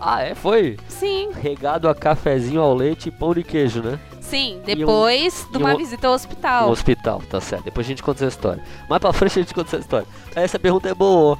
Ah, 0.00 0.22
é? 0.22 0.34
Foi? 0.34 0.78
Sim, 0.88 1.30
Regado 1.32 1.88
a 1.88 1.94
cafezinho 1.94 2.60
ao 2.62 2.74
leite 2.74 3.08
e 3.08 3.12
pão 3.12 3.34
de 3.34 3.42
queijo, 3.42 3.82
né? 3.82 3.98
sim. 4.22 4.60
E 4.66 4.72
um- 4.72 4.78
Depois 4.78 5.46
de 5.50 5.56
e 5.58 5.60
uma 5.62 5.74
um- 5.74 5.76
visita 5.76 6.08
ao 6.08 6.14
hospital. 6.14 6.70
hospital, 6.70 7.22
tá 7.30 7.40
certo. 7.40 7.64
Depois 7.64 7.86
a 7.86 7.88
gente 7.88 8.02
conta 8.02 8.24
essa 8.24 8.34
história. 8.36 8.62
Mais 8.88 9.00
pra 9.00 9.12
frente 9.12 9.38
a 9.38 9.42
gente 9.42 9.54
conta 9.54 9.68
essa 9.68 9.78
história. 9.78 10.06
Essa 10.34 10.58
pergunta 10.58 10.88
é 10.88 10.94
boa. 10.94 11.38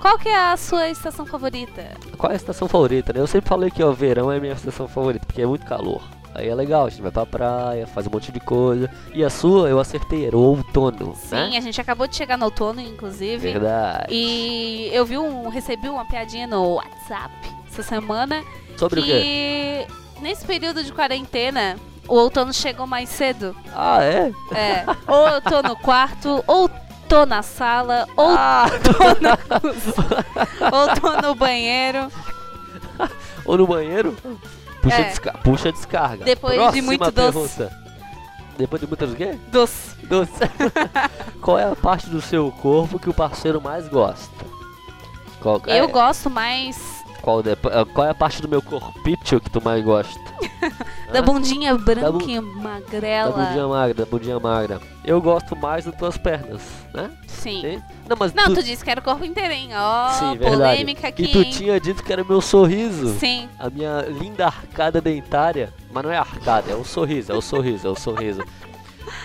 Qual 0.00 0.18
que 0.18 0.28
é 0.28 0.36
a 0.52 0.56
sua 0.56 0.88
estação 0.88 1.26
favorita? 1.26 1.84
Qual 2.16 2.30
é 2.30 2.34
a 2.34 2.36
estação 2.36 2.66
favorita, 2.66 3.12
né? 3.12 3.20
Eu 3.20 3.26
sempre 3.26 3.48
falei 3.48 3.70
que 3.70 3.82
o 3.84 3.92
verão 3.92 4.32
é 4.32 4.38
a 4.38 4.40
minha 4.40 4.54
estação 4.54 4.88
favorita, 4.88 5.26
porque 5.26 5.42
é 5.42 5.46
muito 5.46 5.66
calor. 5.66 6.00
Aí 6.34 6.48
é 6.48 6.54
legal, 6.54 6.86
a 6.86 6.88
gente 6.90 7.02
vai 7.02 7.10
pra 7.10 7.26
praia, 7.26 7.86
faz 7.86 8.06
um 8.06 8.10
monte 8.10 8.30
de 8.30 8.38
coisa. 8.38 8.88
E 9.14 9.24
a 9.24 9.30
sua, 9.30 9.68
eu 9.68 9.80
acertei, 9.80 10.26
era 10.26 10.36
o 10.36 10.40
outono, 10.40 11.14
Sim, 11.16 11.34
né? 11.50 11.56
a 11.56 11.60
gente 11.60 11.80
acabou 11.80 12.06
de 12.06 12.14
chegar 12.14 12.36
no 12.38 12.44
outono, 12.44 12.80
inclusive. 12.80 13.38
Verdade. 13.52 14.06
E 14.10 14.88
eu 14.92 15.04
vi 15.04 15.18
um, 15.18 15.48
recebi 15.48 15.88
uma 15.88 16.04
piadinha 16.04 16.46
no 16.46 16.74
WhatsApp 16.74 17.32
essa 17.70 17.82
semana 17.82 18.42
Sobre 18.76 19.00
o 19.00 19.04
quê? 19.04 19.86
que 20.16 20.20
nesse 20.22 20.44
período 20.44 20.84
de 20.84 20.92
quarentena 20.92 21.76
o 22.06 22.14
outono 22.14 22.52
chegou 22.54 22.86
mais 22.86 23.08
cedo. 23.08 23.54
Ah, 23.74 24.02
é? 24.04 24.32
É, 24.54 24.84
ou 25.06 25.28
eu 25.28 25.40
tô 25.40 25.60
no 25.62 25.76
quarto, 25.76 26.42
ou 26.46 26.70
tô 27.08 27.26
na 27.26 27.42
sala, 27.42 28.06
ou 28.16 28.28
Ah, 28.30 28.66
tô 28.82 29.20
na 29.20 29.36
cozinha, 29.36 30.26
ou 30.72 31.00
tô 31.00 31.26
no 31.28 31.34
banheiro. 31.34 32.08
ou 33.44 33.56
no 33.58 33.66
banheiro? 33.66 34.16
Puxa, 34.82 34.96
É. 34.96 35.02
desca 35.04 35.32
puxa 35.42 35.72
descarga. 35.72 36.24
Depois 36.24 36.52
de 36.54 36.58
Próxima 36.60 36.86
muito 36.86 37.10
doce. 37.10 37.32
pergunta. 37.56 37.78
Depois 38.56 38.80
de 38.82 38.88
muitas 38.88 39.12
o 39.12 39.14
quê? 39.14 39.38
Doce. 39.52 39.96
Doce. 40.06 40.32
Qual 41.40 41.58
é 41.58 41.64
a 41.70 41.76
parte 41.76 42.08
do 42.10 42.20
seu 42.20 42.50
corpo 42.50 42.98
que 42.98 43.08
o 43.08 43.14
parceiro 43.14 43.60
mais 43.60 43.88
gosta? 43.88 44.46
Qual, 45.40 45.60
é, 45.66 45.80
Eu 45.80 45.88
gosto 45.88 46.28
mais 46.28 46.97
qual, 47.22 47.42
de- 47.42 47.56
qual 47.94 48.06
é 48.06 48.10
a 48.10 48.14
parte 48.14 48.40
do 48.42 48.48
meu 48.48 48.62
corpício 48.62 49.40
que 49.40 49.50
tu 49.50 49.60
mais 49.62 49.84
gosta? 49.84 50.18
da 51.12 51.22
bundinha 51.22 51.76
branca 51.76 52.12
bu- 52.12 52.22
e 52.28 52.34
Da 52.36 52.42
magrela. 52.42 53.32
bundinha 53.32 53.68
magra, 53.68 53.94
da 53.94 54.06
bundinha 54.06 54.40
magra. 54.40 54.80
Eu 55.04 55.20
gosto 55.22 55.56
mais 55.56 55.84
das 55.84 55.94
tuas 55.96 56.16
pernas, 56.18 56.60
né? 56.92 57.10
Sim. 57.26 57.60
Sim? 57.62 57.82
Não, 58.08 58.16
mas 58.18 58.32
Não, 58.34 58.44
tu, 58.46 58.54
tu 58.54 58.62
disse 58.62 58.84
que 58.84 58.90
era 58.90 59.00
o 59.00 59.04
corpo 59.04 59.24
inteiro, 59.24 59.52
hein? 59.52 59.70
Ó, 59.74 60.08
Sim, 60.10 60.36
verdade. 60.36 60.56
polêmica 60.56 61.08
aqui, 61.08 61.22
E 61.24 61.28
tu 61.28 61.38
hein? 61.42 61.50
tinha 61.50 61.80
dito 61.80 62.02
que 62.02 62.12
era 62.12 62.22
meu 62.24 62.40
sorriso. 62.40 63.14
Sim. 63.18 63.48
A 63.58 63.70
minha 63.70 64.02
linda 64.08 64.46
arcada 64.46 65.00
dentária. 65.00 65.72
Mas 65.90 66.04
não 66.04 66.10
é 66.12 66.16
arcada, 66.18 66.70
é 66.70 66.74
o 66.74 66.84
sorriso, 66.84 67.32
é 67.32 67.34
o 67.34 67.40
sorriso, 67.40 67.86
é 67.86 67.90
o 67.90 67.96
sorriso. 67.96 68.42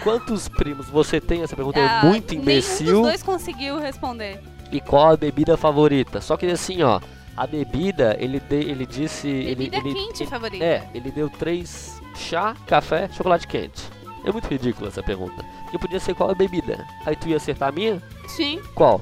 Quantos 0.04 0.48
primos 0.48 0.88
você 0.90 1.20
tem? 1.20 1.42
Essa 1.44 1.56
pergunta 1.56 1.80
Ah, 1.80 2.02
é 2.04 2.06
muito 2.08 2.30
Nenhum 2.32 2.42
imbecil. 2.44 2.94
dos 3.02 3.02
dois 3.02 3.24
conseguiu 3.24 3.80
responder. 3.80 4.40
E 4.72 4.80
qual 4.80 5.12
a 5.12 5.18
bebida 5.18 5.58
favorita? 5.58 6.22
Só 6.22 6.38
que 6.38 6.46
assim, 6.48 6.82
ó, 6.82 7.00
a 7.36 7.48
bebida, 7.48 8.16
ele, 8.20 8.40
de, 8.40 8.56
ele 8.56 8.86
disse. 8.86 9.28
Bebida 9.28 9.78
ele, 9.78 9.90
ele, 9.90 9.96
quente 10.08 10.24
ele- 10.24 10.30
favorita. 10.30 10.64
É, 10.64 10.88
ele 10.94 11.12
deu 11.12 11.30
três 11.30 12.02
chá, 12.16 12.56
café, 12.68 13.10
chocolate 13.12 13.48
quente. 13.48 13.82
É 14.26 14.32
muito 14.32 14.48
ridícula 14.48 14.88
essa 14.90 15.04
pergunta. 15.04 15.44
Porque 15.64 15.78
podia 15.80 16.00
ser 16.00 16.14
qual 16.16 16.30
a 16.30 16.36
bebida. 16.36 16.86
Aí 17.06 17.16
tu 17.16 17.28
ia 17.28 17.38
acertar 17.38 17.70
a 17.70 17.72
minha? 17.72 18.02
Sim. 18.28 18.62
Qual? 18.74 19.02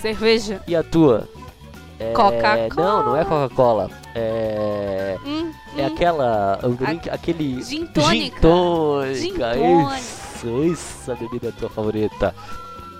Cerveja. 0.00 0.62
E 0.66 0.74
a 0.74 0.82
tua? 0.82 1.28
É, 1.98 2.12
Coca-Cola. 2.12 2.68
Não, 2.76 3.04
não 3.06 3.16
é 3.16 3.24
Coca-Cola. 3.24 3.90
É. 4.14 5.16
Hum, 5.24 5.52
É 5.76 5.82
hum. 5.82 5.86
aquela. 5.86 6.60
o 6.62 6.70
drink- 6.70 7.10
aquele. 7.10 7.62
Gin 7.62 7.86
tônica. 7.86 8.36
Gin 8.36 8.40
tônica. 8.40 9.14
Gin 9.14 9.34
tônica. 9.34 9.98
Isso, 9.98 10.64
isso, 10.64 11.12
a 11.12 11.14
bebida 11.14 11.46
é 11.46 11.50
a 11.50 11.52
tua 11.52 11.68
favorita. 11.68 12.34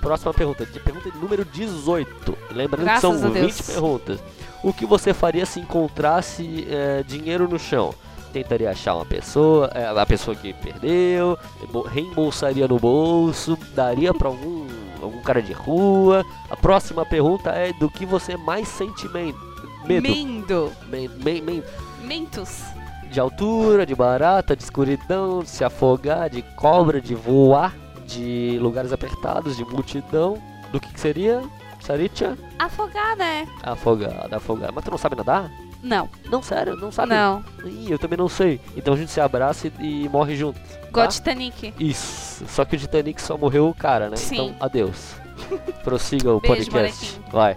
Próxima 0.04 0.34
pergunta. 0.34 0.66
Pergunta 0.84 1.10
número 1.20 1.44
18. 1.46 2.36
Lembrando 2.52 2.84
Graças 2.84 3.10
que 3.10 3.18
são 3.20 3.28
a 3.28 3.32
Deus. 3.32 3.56
20 3.56 3.62
perguntas. 3.72 4.20
O 4.62 4.72
que 4.72 4.84
você 4.86 5.12
faria 5.14 5.46
se 5.46 5.58
encontrasse 5.60 6.66
é, 6.70 7.02
dinheiro 7.02 7.48
no 7.48 7.58
chão? 7.58 7.94
Tentaria 8.32 8.70
achar 8.70 8.96
uma 8.96 9.04
pessoa, 9.06 9.70
é, 9.74 9.86
a 9.86 10.06
pessoa 10.06 10.34
que 10.36 10.52
perdeu, 10.52 11.38
bo- 11.72 11.82
reembolsaria 11.82 12.66
no 12.68 12.78
bolso, 12.78 13.56
daria 13.74 14.12
pra 14.12 14.28
algum, 14.28 14.66
algum 15.00 15.22
cara 15.22 15.40
de 15.40 15.52
rua. 15.52 16.24
A 16.50 16.56
próxima 16.56 17.06
pergunta 17.06 17.50
é 17.50 17.72
do 17.74 17.88
que 17.88 18.04
você 18.04 18.36
mais 18.36 18.68
sente 18.68 19.08
medo. 19.08 19.38
Mendo. 19.86 20.72
Men- 20.88 21.10
men- 21.22 21.42
men- 21.42 21.62
Mentos. 22.02 22.62
de 23.10 23.20
altura, 23.20 23.86
de 23.86 23.94
barata, 23.94 24.56
de 24.56 24.62
escuridão, 24.64 25.42
de 25.42 25.48
se 25.50 25.62
afogar, 25.64 26.28
de 26.28 26.42
cobra, 26.42 27.00
de 27.00 27.14
voar, 27.14 27.72
de 28.06 28.58
lugares 28.60 28.92
apertados, 28.92 29.56
de 29.56 29.64
multidão. 29.64 30.40
Do 30.72 30.80
que, 30.80 30.92
que 30.92 31.00
seria? 31.00 31.42
Saritia? 31.80 32.36
Afogar, 32.58 33.16
né? 33.16 33.46
Afogada, 33.62 34.36
afogada. 34.36 34.72
Mas 34.72 34.84
tu 34.84 34.90
não 34.90 34.98
sabe 34.98 35.16
nadar? 35.16 35.50
Não. 35.82 36.08
Não, 36.30 36.42
sério, 36.42 36.76
não 36.76 36.90
sabe? 36.90 37.10
Não. 37.14 37.44
Ih, 37.64 37.90
eu 37.92 37.98
também 37.98 38.16
não 38.16 38.28
sei. 38.28 38.58
Então 38.74 38.94
a 38.94 38.96
gente 38.96 39.10
se 39.10 39.20
abraça 39.20 39.68
e, 39.80 40.04
e 40.04 40.08
morre 40.08 40.34
junto. 40.34 40.58
Igual 40.88 41.06
Tá? 41.06 41.08
Titanic. 41.12 41.74
Isso. 41.78 42.44
Só 42.48 42.64
que 42.64 42.76
o 42.76 42.78
Titanic 42.78 43.20
só 43.20 43.36
morreu 43.36 43.68
o 43.68 43.74
cara, 43.74 44.08
né? 44.08 44.16
Sim. 44.16 44.34
Então, 44.46 44.56
adeus. 44.60 45.14
Prossiga 45.84 46.32
o 46.32 46.40
Beijo, 46.40 46.70
podcast. 46.70 47.18
bonequinho. 47.18 47.32
Vai. 47.32 47.56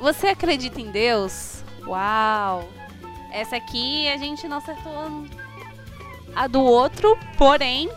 Você 0.00 0.28
acredita 0.28 0.80
em 0.80 0.90
Deus? 0.90 1.64
Uau. 1.86 2.68
Essa 3.32 3.56
aqui 3.56 4.08
a 4.08 4.16
gente 4.16 4.46
não 4.46 4.58
acertou 4.58 5.24
a 6.34 6.46
do 6.46 6.60
outro, 6.62 7.18
porém. 7.36 7.90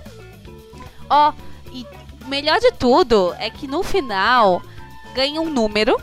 Ó, 1.10 1.34
e 1.72 1.86
melhor 2.28 2.60
de 2.60 2.72
tudo 2.74 3.34
é 3.38 3.50
que 3.50 3.68
no 3.68 3.84
final 3.84 4.62
ganha 5.14 5.42
um 5.42 5.50
número. 5.50 6.00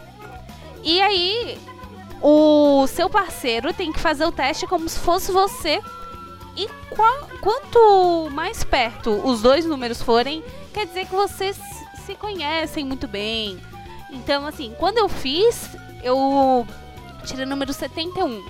E 0.82 1.00
aí 1.00 1.58
o 2.22 2.86
seu 2.86 3.08
parceiro 3.08 3.72
tem 3.72 3.92
que 3.92 4.00
fazer 4.00 4.24
o 4.24 4.32
teste 4.32 4.66
como 4.66 4.88
se 4.88 4.98
fosse 4.98 5.32
você. 5.32 5.80
E 6.56 6.68
qua- 6.94 7.26
quanto 7.40 8.28
mais 8.32 8.62
perto 8.64 9.10
os 9.26 9.40
dois 9.40 9.64
números 9.64 10.02
forem, 10.02 10.42
quer 10.74 10.86
dizer 10.86 11.06
que 11.06 11.14
vocês 11.14 11.58
se 12.04 12.14
conhecem 12.14 12.84
muito 12.84 13.06
bem. 13.06 13.60
Então, 14.10 14.44
assim, 14.46 14.74
quando 14.78 14.98
eu 14.98 15.08
fiz, 15.08 15.70
eu 16.02 16.66
tirei 17.24 17.44
o 17.44 17.48
número 17.48 17.72
71. 17.72 18.44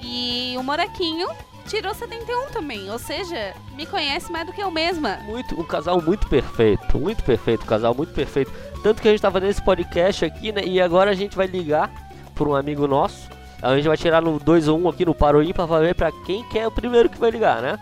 E 0.00 0.54
o 0.58 0.62
Moraquinho 0.62 1.28
tirou 1.62 1.94
71 1.94 2.50
também. 2.50 2.90
Ou 2.90 2.98
seja, 2.98 3.54
me 3.74 3.86
conhece 3.86 4.30
mais 4.30 4.46
do 4.46 4.52
que 4.52 4.62
eu 4.62 4.70
mesma. 4.70 5.18
Muito, 5.24 5.58
um 5.60 5.64
casal 5.64 6.00
muito 6.00 6.28
perfeito, 6.28 6.98
muito 6.98 7.22
perfeito, 7.22 7.62
um 7.64 7.66
casal 7.66 7.94
muito 7.94 8.12
perfeito. 8.12 8.52
Tanto 8.82 9.00
que 9.00 9.08
a 9.08 9.10
gente 9.10 9.20
tava 9.20 9.40
nesse 9.40 9.62
podcast 9.62 10.24
aqui, 10.24 10.52
né? 10.52 10.62
E 10.64 10.80
agora 10.80 11.10
a 11.10 11.14
gente 11.14 11.36
vai 11.36 11.46
ligar 11.46 11.90
por 12.34 12.48
um 12.48 12.54
amigo 12.54 12.86
nosso. 12.86 13.30
A 13.62 13.76
gente 13.76 13.86
vai 13.86 13.96
tirar 13.96 14.20
no 14.20 14.38
2 14.40 14.66
ou 14.68 14.78
1 14.78 14.88
aqui 14.88 15.06
no 15.06 15.14
Paro 15.14 15.42
Ímpar 15.42 15.68
pra 15.68 15.78
ver 15.78 15.94
pra 15.94 16.10
quem 16.26 16.42
que 16.48 16.58
é 16.58 16.66
o 16.66 16.70
primeiro 16.70 17.08
que 17.08 17.18
vai 17.18 17.30
ligar, 17.30 17.62
né? 17.62 17.78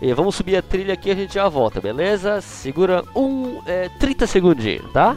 E 0.00 0.12
vamos 0.12 0.36
subir 0.36 0.56
a 0.56 0.62
trilha 0.62 0.94
aqui 0.94 1.08
e 1.08 1.12
a 1.12 1.14
gente 1.16 1.34
já 1.34 1.48
volta, 1.48 1.80
beleza? 1.80 2.40
Segura 2.40 3.02
um, 3.16 3.60
é, 3.66 3.88
30 3.98 4.28
segundinhos, 4.28 4.92
tá? 4.92 5.16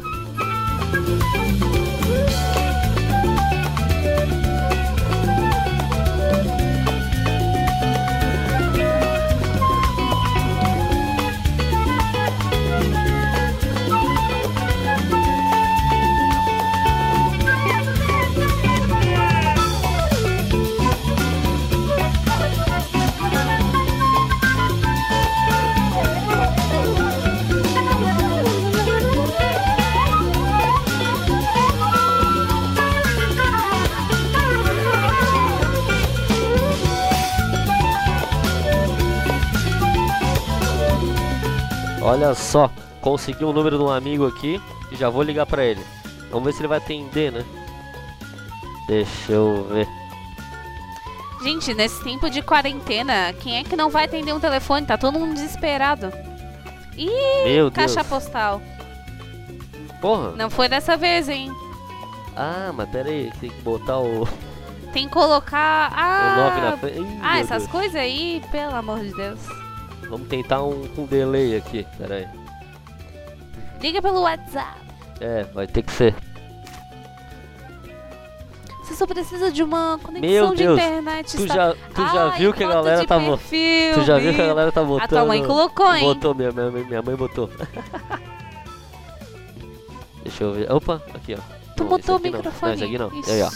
Olha 42.11 42.35
só, 42.35 42.69
consegui 42.99 43.45
o 43.45 43.53
número 43.53 43.77
de 43.77 43.83
um 43.85 43.89
amigo 43.89 44.27
aqui 44.27 44.61
e 44.91 44.97
já 44.97 45.07
vou 45.07 45.23
ligar 45.23 45.45
pra 45.45 45.63
ele. 45.63 45.81
Vamos 46.29 46.43
ver 46.43 46.51
se 46.51 46.59
ele 46.59 46.67
vai 46.67 46.77
atender, 46.77 47.31
né? 47.31 47.45
Deixa 48.85 49.31
eu 49.31 49.65
ver. 49.71 49.87
Gente, 51.41 51.73
nesse 51.73 52.03
tempo 52.03 52.29
de 52.29 52.41
quarentena, 52.41 53.31
quem 53.39 53.59
é 53.59 53.63
que 53.63 53.77
não 53.77 53.89
vai 53.89 54.03
atender 54.03 54.33
um 54.33 54.41
telefone? 54.41 54.85
Tá 54.85 54.97
todo 54.97 55.17
mundo 55.17 55.35
desesperado. 55.35 56.11
Ih, 56.97 57.45
Meu 57.45 57.69
Deus. 57.69 57.73
caixa 57.73 58.03
postal. 58.03 58.61
Porra. 60.01 60.31
Não 60.31 60.49
foi 60.49 60.67
dessa 60.67 60.97
vez, 60.97 61.29
hein? 61.29 61.49
Ah, 62.35 62.73
mas 62.73 62.89
pera 62.89 63.07
aí, 63.07 63.31
tem 63.39 63.49
que 63.49 63.61
botar 63.61 63.99
o, 63.99 64.23
o 64.23 64.27
Tem 64.91 65.07
que 65.07 65.13
colocar. 65.13 65.89
Ah, 65.95 66.51
9 66.55 66.61
na 66.61 66.77
frente. 66.77 66.99
Ih, 66.99 67.19
ah 67.23 67.39
essas 67.39 67.63
Deus. 67.63 67.71
coisas 67.71 67.95
aí, 67.95 68.43
pelo 68.51 68.75
amor 68.75 68.99
de 68.99 69.13
Deus. 69.15 69.60
Vamos 70.11 70.27
tentar 70.27 70.61
um 70.61 70.85
com 70.89 71.05
delay 71.05 71.55
aqui, 71.55 71.87
pera 71.97 72.15
aí. 72.15 72.27
Liga 73.81 74.01
pelo 74.01 74.21
WhatsApp. 74.23 74.77
É, 75.21 75.43
vai 75.53 75.65
ter 75.65 75.83
que 75.83 75.91
ser. 75.93 76.13
Você 78.83 78.93
só 78.93 79.07
precisa 79.07 79.49
de 79.49 79.63
uma 79.63 79.97
conexão 80.03 80.29
Meu 80.29 80.49
de 80.51 80.57
Deus, 80.57 80.77
internet. 80.77 81.37
Tu 81.37 81.47
já, 81.47 81.73
tu 81.73 82.01
já 82.11 82.29
Ai, 82.31 82.37
viu 82.37 82.51
que 82.53 82.61
a 82.61 82.67
galera 82.67 83.05
tá 83.07 83.17
botando. 83.17 83.37
perfil, 83.39 83.93
Tu 83.93 84.01
já 84.03 84.17
viu 84.19 84.33
que 84.33 84.41
a 84.41 84.47
galera 84.47 84.71
tá 84.71 84.83
botando. 84.83 85.05
A 85.05 85.07
tua 85.07 85.25
mãe 85.25 85.45
colocou, 85.45 85.95
hein? 85.95 86.03
Botou, 86.03 86.35
minha, 86.35 86.51
minha, 86.51 86.69
minha 86.69 87.01
mãe 87.01 87.15
botou. 87.15 87.49
Deixa 90.23 90.43
eu 90.43 90.51
ver. 90.53 90.69
Opa, 90.71 91.01
aqui 91.15 91.35
ó. 91.35 91.37
Tu 91.77 91.83
Não, 91.83 91.89
botou 91.89 92.15
o 92.15 92.17
aqui 92.17 92.29
não. 92.29 92.37
microfone. 92.39 92.67
Não, 92.71 92.73
esse 92.75 92.83
aqui 92.83 92.97
não. 92.97 93.19
Isso. 93.19 93.31
Aí, 93.31 93.41
ó. 93.43 93.49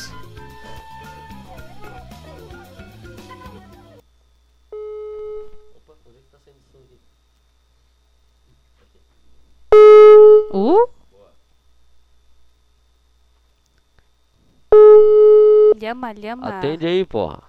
Lhama, 15.86 16.12
lhama. 16.13 16.48
Atende 16.48 16.88
aí, 16.88 17.06
porra. 17.06 17.44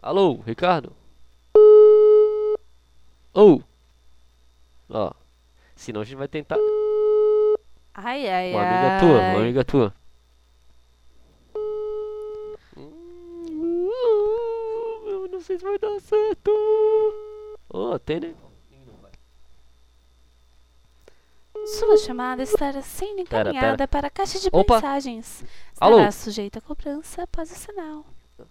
Alô, 0.00 0.40
Ricardo? 0.46 0.92
Ou. 3.34 3.62
Ó. 4.88 5.12
Senão 5.76 6.00
a 6.00 6.04
gente 6.04 6.16
vai 6.16 6.28
tentar. 6.28 6.56
Ai, 7.94 8.28
ai, 8.28 8.52
Uma 8.52 8.62
ai. 8.62 8.68
amiga 8.68 9.00
tua, 9.00 9.18
uma 9.18 9.38
amiga 9.40 9.64
tua. 9.64 9.94
Eu 15.06 15.28
não 15.30 15.40
sei 15.40 15.58
se 15.58 15.64
vai 15.64 15.78
dar 15.78 16.00
certo. 16.00 16.50
Ô, 17.68 17.92
atende. 17.92 18.34
Sua 21.76 21.96
chamada 21.98 22.42
estará 22.42 22.80
sendo 22.82 23.24
Pera, 23.24 23.50
encaminhada 23.50 23.86
para 23.86 24.06
a 24.06 24.10
caixa 24.10 24.38
de 24.40 24.48
Opa. 24.50 24.76
mensagens. 24.76 25.44
Alô? 25.80 25.96
Estará 25.96 26.12
sujeita 26.12 26.58
a 26.60 26.62
cobrança 26.62 27.22
após 27.24 27.50
o 27.50 27.54
sinal. 27.54 28.04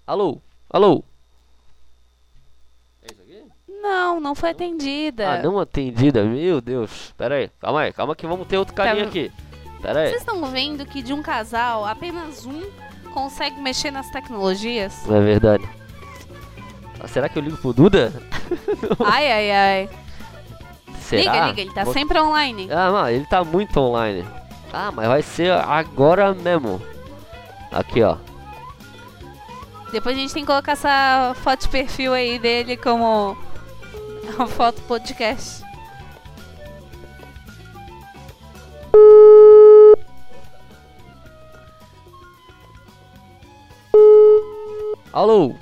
Alô, 0.05 0.39
alô. 0.69 1.03
É 3.01 3.11
isso 3.11 3.21
aqui? 3.21 3.43
Não, 3.81 4.19
não 4.19 4.35
foi 4.35 4.51
atendida. 4.51 5.29
Ah, 5.33 5.41
não 5.41 5.59
atendida, 5.59 6.23
meu 6.23 6.61
Deus. 6.61 7.13
Pera 7.17 7.35
aí, 7.35 7.49
calma 7.59 7.81
aí, 7.81 7.93
calma 7.93 8.15
que 8.15 8.27
vamos 8.27 8.47
ter 8.47 8.57
outro 8.57 8.75
carinha 8.75 9.03
Tá. 9.03 9.09
aqui. 9.09 9.31
Pera 9.81 9.99
aí. 10.01 10.09
Vocês 10.09 10.21
estão 10.21 10.45
vendo 10.51 10.85
que 10.85 11.01
de 11.01 11.13
um 11.13 11.21
casal, 11.23 11.85
apenas 11.85 12.45
um 12.45 12.61
consegue 13.13 13.59
mexer 13.61 13.89
nas 13.91 14.09
tecnologias? 14.11 15.05
Não 15.07 15.15
é 15.15 15.21
verdade. 15.21 15.67
Ah, 16.99 17.07
será 17.07 17.27
que 17.29 17.37
eu 17.37 17.43
ligo 17.43 17.57
pro 17.57 17.73
Duda? 17.73 18.11
ai, 19.05 19.31
ai, 19.31 19.51
ai. 19.51 19.89
Será? 21.07 21.21
Liga, 21.21 21.45
liga, 21.47 21.61
ele 21.61 21.71
tá 21.73 21.83
Vou- 21.85 21.93
sempre 21.93 22.19
online. 22.19 22.67
Ah, 22.69 22.91
mano, 22.91 23.09
ele 23.09 23.25
tá 23.25 23.41
muito 23.43 23.79
online. 23.79 24.25
Ah, 24.73 24.91
mas 24.93 25.07
vai 25.07 25.21
ser 25.21 25.51
agora 25.53 26.33
mesmo. 26.33 26.81
Aqui, 27.71 28.03
ó. 28.03 28.17
Depois 29.91 30.17
a 30.17 30.19
gente 30.19 30.33
tem 30.33 30.43
que 30.43 30.47
colocar 30.47 30.73
essa 30.73 31.33
foto 31.41 31.61
de 31.61 31.69
perfil 31.69 32.13
aí 32.13 32.37
dele 32.37 32.75
como 32.75 33.37
foto 34.57 34.81
podcast. 34.81 35.63
Alô? 45.13 45.55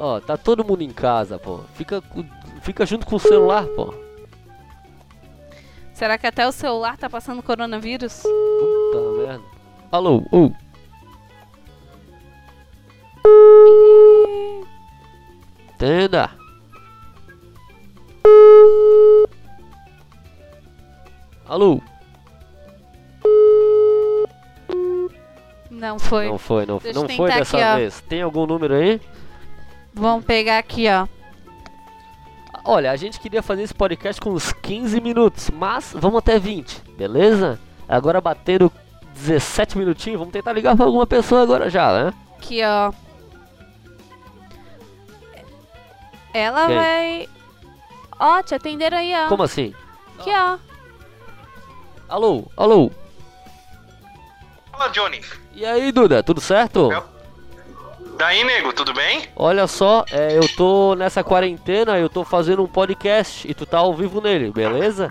Ó, 0.00 0.20
tá 0.20 0.36
todo 0.36 0.64
mundo 0.64 0.82
em 0.82 0.90
casa, 0.90 1.38
pô. 1.38 1.60
Fica, 1.74 2.00
fica 2.62 2.86
junto 2.86 3.04
com 3.04 3.16
o 3.16 3.20
celular, 3.20 3.66
pô. 3.66 3.92
Será 5.92 6.16
que 6.16 6.26
até 6.26 6.46
o 6.46 6.52
celular 6.52 6.96
tá 6.96 7.10
passando 7.10 7.42
coronavírus? 7.42 8.22
Puta 8.22 9.18
merda. 9.18 9.44
Alô, 9.90 10.22
ô. 10.30 10.52
Tenda. 15.76 16.30
Alô? 21.46 21.80
Não 25.70 25.98
foi. 25.98 26.28
Não 26.28 26.38
foi, 26.38 26.66
não, 26.66 26.78
Deixa 26.78 27.00
não 27.00 27.08
foi 27.08 27.28
dessa 27.28 27.56
aqui, 27.56 27.80
vez. 27.80 28.00
Tem 28.02 28.22
algum 28.22 28.46
número 28.46 28.74
aí? 28.74 29.00
Vamos 29.94 30.24
pegar 30.24 30.58
aqui, 30.58 30.86
ó. 30.88 31.06
Olha, 32.64 32.90
a 32.90 32.96
gente 32.96 33.18
queria 33.20 33.42
fazer 33.42 33.62
esse 33.62 33.74
podcast 33.74 34.20
com 34.20 34.30
uns 34.30 34.52
15 34.52 35.00
minutos, 35.00 35.50
mas 35.50 35.92
vamos 35.94 36.18
até 36.18 36.38
20, 36.38 36.82
beleza? 36.96 37.58
Agora 37.88 38.20
batendo 38.20 38.70
17 39.14 39.78
minutinhos, 39.78 40.18
vamos 40.18 40.32
tentar 40.32 40.52
ligar 40.52 40.76
pra 40.76 40.84
alguma 40.84 41.06
pessoa 41.06 41.42
agora 41.42 41.70
já, 41.70 41.92
né? 42.04 42.14
Aqui, 42.36 42.60
ó. 42.62 42.92
Ela 46.34 46.66
Quem? 46.66 46.76
vai. 46.76 47.28
Ó, 48.20 48.42
te 48.42 48.54
atenderam 48.54 48.98
aí, 48.98 49.12
ó. 49.14 49.28
Como 49.28 49.42
assim? 49.42 49.74
Aqui, 50.18 50.30
ó. 50.30 50.58
Alô, 52.08 52.44
alô. 52.56 52.90
Fala, 54.70 54.88
Johnny. 54.88 55.20
E 55.54 55.64
aí, 55.64 55.90
Duda, 55.90 56.22
tudo 56.22 56.40
certo? 56.40 56.92
Eu- 56.92 57.17
Daí, 58.18 58.42
nego, 58.42 58.72
tudo 58.72 58.92
bem? 58.92 59.28
Olha 59.36 59.66
só, 59.68 60.04
é, 60.10 60.36
eu 60.36 60.48
tô 60.56 60.94
nessa 60.96 61.22
quarentena, 61.22 61.96
eu 61.98 62.08
tô 62.08 62.24
fazendo 62.24 62.64
um 62.64 62.66
podcast 62.66 63.48
e 63.48 63.54
tu 63.54 63.64
tá 63.64 63.78
ao 63.78 63.94
vivo 63.94 64.20
nele, 64.20 64.50
beleza? 64.50 65.10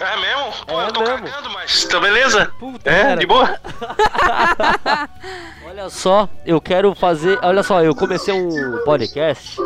É 0.00 0.16
mesmo? 0.20 0.52
Pô, 0.66 0.80
É 0.80 0.86
eu 0.88 0.92
tô 0.92 1.00
mesmo. 1.00 1.26
cagando, 1.26 1.50
mas 1.50 1.84
tá 1.84 2.00
beleza? 2.00 2.52
Puta, 2.58 2.90
É, 2.90 3.02
cara. 3.02 3.16
de 3.16 3.26
boa? 3.26 3.56
Olha 5.68 5.90
só, 5.90 6.28
eu 6.46 6.60
quero 6.60 6.94
fazer. 6.94 7.38
Olha 7.42 7.62
só, 7.62 7.82
eu 7.82 7.94
comecei 7.94 8.32
um 8.32 8.78
podcast 8.84 9.56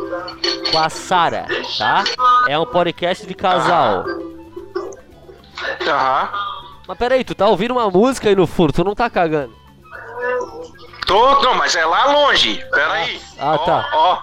com 0.72 0.78
a 0.78 0.88
Sara, 0.88 1.46
tá? 1.78 2.04
É 2.48 2.58
um 2.58 2.66
podcast 2.66 3.26
de 3.26 3.34
casal. 3.34 4.04
Aham. 5.86 6.28
Mas 6.88 6.98
peraí, 6.98 7.24
tu 7.24 7.34
tá 7.34 7.46
ouvindo 7.48 7.72
uma 7.72 7.90
música 7.90 8.28
aí 8.28 8.36
no 8.36 8.46
fundo, 8.46 8.72
tu 8.72 8.84
não 8.84 8.94
tá 8.94 9.10
cagando. 9.10 9.52
Tô, 11.06 11.40
não, 11.42 11.54
mas 11.54 11.74
é 11.76 11.84
lá 11.86 12.06
longe. 12.12 12.56
Pera 12.70 12.92
aí. 12.92 13.20
Ah, 13.38 13.54
Ó, 13.54 13.58
tá. 13.58 13.90
Ó, 13.94 14.22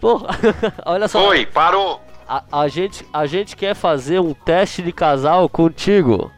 Porra, 0.00 0.28
olha 0.86 1.06
só. 1.08 1.24
foi, 1.26 1.46
parou. 1.46 2.00
A, 2.28 2.42
a 2.62 2.68
gente, 2.68 3.06
a 3.12 3.26
gente 3.26 3.54
quer 3.54 3.74
fazer 3.74 4.18
um 4.20 4.32
teste 4.34 4.82
de 4.82 4.92
casal 4.92 5.48
contigo. 5.48 6.30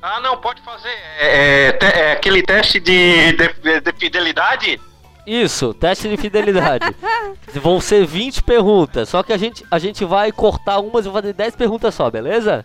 Ah, 0.00 0.20
não, 0.20 0.36
pode 0.38 0.62
fazer. 0.62 0.88
É, 1.18 1.66
é, 1.68 1.72
te- 1.72 1.86
é 1.86 2.12
aquele 2.12 2.42
teste 2.42 2.78
de, 2.78 3.32
de, 3.32 3.80
de 3.80 3.92
fidelidade? 3.98 4.80
Isso, 5.26 5.74
teste 5.74 6.08
de 6.08 6.16
fidelidade. 6.16 6.84
Vão 7.54 7.80
ser 7.80 8.06
20 8.06 8.44
perguntas, 8.44 9.08
só 9.08 9.22
que 9.24 9.32
a 9.32 9.36
gente, 9.36 9.64
a 9.70 9.78
gente 9.78 10.04
vai 10.04 10.30
cortar 10.30 10.78
umas 10.78 11.04
e 11.04 11.08
vou 11.08 11.20
fazer 11.20 11.32
10 11.32 11.56
perguntas 11.56 11.92
só, 11.94 12.08
beleza? 12.08 12.64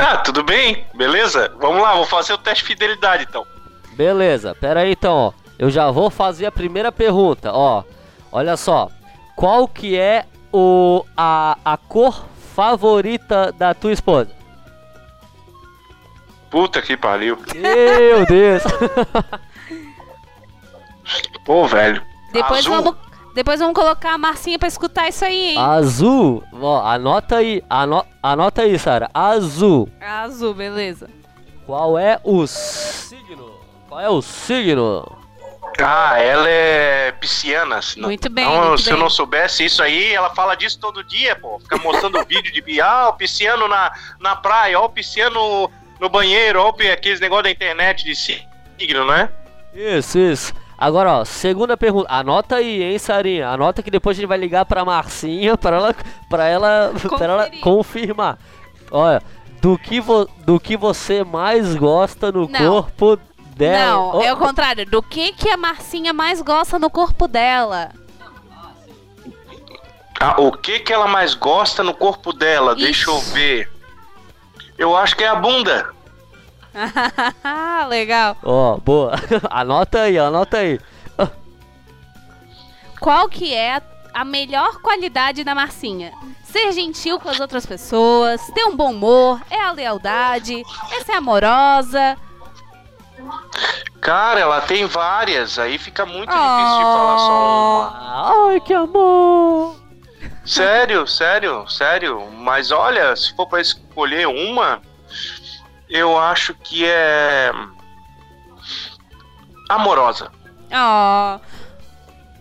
Ah, 0.00 0.16
tudo 0.16 0.42
bem, 0.42 0.86
beleza? 0.94 1.52
Vamos 1.60 1.82
lá, 1.82 1.94
vou 1.94 2.06
fazer 2.06 2.32
o 2.32 2.38
teste 2.38 2.64
de 2.64 2.68
fidelidade 2.68 3.26
então. 3.28 3.46
Beleza, 3.92 4.54
pera 4.54 4.80
aí 4.80 4.92
então, 4.92 5.14
ó. 5.14 5.32
Eu 5.58 5.68
já 5.68 5.90
vou 5.90 6.08
fazer 6.08 6.46
a 6.46 6.52
primeira 6.52 6.90
pergunta, 6.90 7.52
ó. 7.52 7.84
Olha 8.32 8.56
só. 8.56 8.88
Qual 9.36 9.68
que 9.68 9.98
é 9.98 10.24
o, 10.50 11.04
a, 11.16 11.58
a 11.64 11.76
cor 11.76 12.24
favorita 12.54 13.52
da 13.52 13.74
tua 13.74 13.92
esposa? 13.92 14.30
Puta 16.50 16.80
que 16.80 16.96
pariu. 16.96 17.38
Meu 17.54 18.24
Deus! 18.26 18.62
Pô, 21.44 21.66
velho. 21.66 22.02
Depois 22.32 22.60
Azul. 22.60 22.82
vamos. 22.82 23.09
Depois 23.34 23.60
vamos 23.60 23.74
colocar 23.74 24.14
a 24.14 24.18
Marcinha 24.18 24.58
pra 24.58 24.68
escutar 24.68 25.08
isso 25.08 25.24
aí, 25.24 25.50
hein? 25.50 25.58
Azul! 25.58 26.42
Ó, 26.52 26.84
anota 26.84 27.36
aí, 27.36 27.62
ano, 27.70 28.04
anota 28.22 28.62
aí, 28.62 28.78
Sara. 28.78 29.08
Azul. 29.14 29.88
Azul, 30.00 30.52
beleza. 30.54 31.08
Qual 31.64 31.96
é 31.96 32.20
o 32.24 32.46
signo? 32.46 33.52
Qual 33.88 34.00
é 34.00 34.08
o 34.10 34.20
signo? 34.20 35.16
Ah, 35.80 36.18
ela 36.18 36.48
é 36.48 37.12
pisciana. 37.12 37.80
se 37.80 37.98
não- 38.00 38.08
Muito 38.08 38.28
bem, 38.28 38.44
Não, 38.44 38.68
muito 38.70 38.82
se 38.82 38.90
eu 38.90 38.94
bem. 38.94 39.02
não 39.04 39.08
soubesse 39.08 39.64
isso 39.64 39.82
aí, 39.82 40.12
ela 40.12 40.30
fala 40.34 40.54
disso 40.56 40.78
todo 40.80 41.02
dia, 41.04 41.36
pô. 41.36 41.58
Fica 41.60 41.78
mostrando 41.78 42.22
vídeo 42.26 42.52
de 42.52 42.80
ah, 42.80 43.08
o 43.08 43.12
pisciano 43.14 43.68
na, 43.68 43.92
na 44.18 44.34
praia, 44.36 44.78
ó, 44.80 44.86
o 44.86 44.90
pisciano 44.90 45.70
no 46.00 46.08
banheiro, 46.08 46.60
ó, 46.60 46.68
aqueles 46.92 47.20
negócios 47.20 47.44
da 47.44 47.50
internet 47.50 48.04
de 48.04 48.14
signo, 48.16 49.04
né? 49.06 49.28
Isso, 49.72 50.18
isso. 50.18 50.52
Agora, 50.80 51.18
ó, 51.18 51.24
segunda 51.26 51.76
pergunta. 51.76 52.06
Anota 52.10 52.56
aí, 52.56 52.82
hein, 52.82 52.98
Sarinha? 52.98 53.50
Anota 53.50 53.82
que 53.82 53.90
depois 53.90 54.16
a 54.16 54.20
gente 54.20 54.28
vai 54.28 54.38
ligar 54.38 54.64
pra 54.64 54.82
Marcinha 54.82 55.54
pra 55.54 55.76
ela, 55.76 55.94
pra 56.30 56.46
ela, 56.48 56.92
pra 57.18 57.26
ela 57.26 57.50
confirmar. 57.60 58.38
Olha, 58.90 59.22
do 59.60 59.76
que, 59.76 60.00
vo, 60.00 60.26
do 60.38 60.58
que 60.58 60.78
você 60.78 61.22
mais 61.22 61.76
gosta 61.76 62.32
no 62.32 62.48
Não. 62.48 62.58
corpo 62.58 63.18
dela? 63.54 63.90
Não, 63.90 64.16
Ó, 64.16 64.22
é 64.22 64.32
o 64.32 64.38
contrário. 64.38 64.86
Do 64.86 65.02
que, 65.02 65.32
que 65.32 65.50
a 65.50 65.56
Marcinha 65.58 66.14
mais 66.14 66.40
gosta 66.40 66.78
no 66.78 66.88
corpo 66.88 67.28
dela? 67.28 67.90
Ah, 70.18 70.40
o 70.40 70.50
que 70.52 70.80
que 70.80 70.92
ela 70.92 71.06
mais 71.06 71.34
gosta 71.34 71.82
no 71.82 71.92
corpo 71.92 72.32
dela? 72.32 72.74
Deixa 72.74 73.10
eu 73.10 73.18
Isso. 73.18 73.34
ver. 73.34 73.70
Eu 74.78 74.96
acho 74.96 75.14
que 75.14 75.24
é 75.24 75.28
a 75.28 75.34
bunda. 75.34 75.90
Legal. 77.88 78.36
Ó, 78.42 78.76
boa. 78.78 79.12
anota 79.50 80.02
aí, 80.02 80.18
anota 80.18 80.58
aí. 80.58 80.78
Qual 83.00 83.28
que 83.28 83.54
é 83.54 83.80
a- 84.12 84.24
melhor 84.24 84.80
qualidade 84.82 85.42
da 85.44 85.54
Marcinha? 85.54 86.12
Ser 86.44 86.72
gentil 86.72 87.18
com 87.18 87.28
as 87.28 87.38
outras 87.40 87.64
pessoas, 87.64 88.40
ter 88.54 88.64
um 88.64 88.76
bom 88.76 88.90
humor, 88.90 89.40
é 89.50 89.60
a 89.62 89.70
lealdade, 89.70 90.62
é 90.92 91.04
ser 91.04 91.12
amorosa. 91.12 92.16
Cara, 94.00 94.40
ela 94.40 94.60
tem 94.62 94.84
várias, 94.86 95.58
aí 95.58 95.78
fica 95.78 96.04
muito 96.04 96.30
Ah. 96.32 96.56
difícil 96.58 96.78
de 96.78 96.84
falar 96.84 97.18
só 97.18 97.80
uma. 98.42 98.50
Ai, 98.50 98.60
que 98.60 98.74
amor! 98.74 99.76
Sério, 100.44 101.06
sério, 101.06 101.68
sério. 101.68 102.28
Mas 102.32 102.72
olha, 102.72 103.14
se 103.14 103.34
for 103.36 103.46
pra 103.46 103.60
escolher 103.60 104.26
uma, 104.26 104.80
eu 105.90 106.16
acho 106.18 106.54
que 106.54 106.84
é. 106.86 107.52
Amorosa. 109.68 110.30
Ó, 110.72 111.38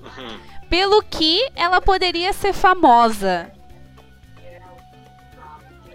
Uhum. 0.01 0.39
pelo 0.69 1.01
que 1.03 1.45
ela 1.55 1.81
poderia 1.81 2.31
ser 2.33 2.53
famosa. 2.53 3.51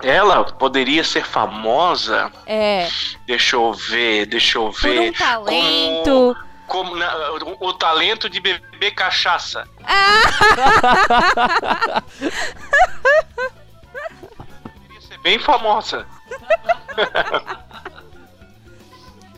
Ela 0.03 0.45
poderia 0.45 1.03
ser 1.03 1.25
famosa. 1.25 2.31
É, 2.47 2.89
Deixa 3.27 3.57
eu 3.57 3.73
ver, 3.73 4.27
deixa 4.27 4.59
eu 4.59 4.65
por 4.71 4.91
um 4.91 4.95
ver. 4.95 5.13
talento. 5.17 6.37
Como 6.67 6.95
na- 6.97 7.33
o, 7.61 7.69
o 7.69 7.73
talento 7.73 8.29
de 8.29 8.41
beber 8.41 8.91
cachaça. 8.95 9.67
Poderia 14.63 15.01
ser 15.01 15.19
bem 15.19 15.39
famosa. 15.39 16.07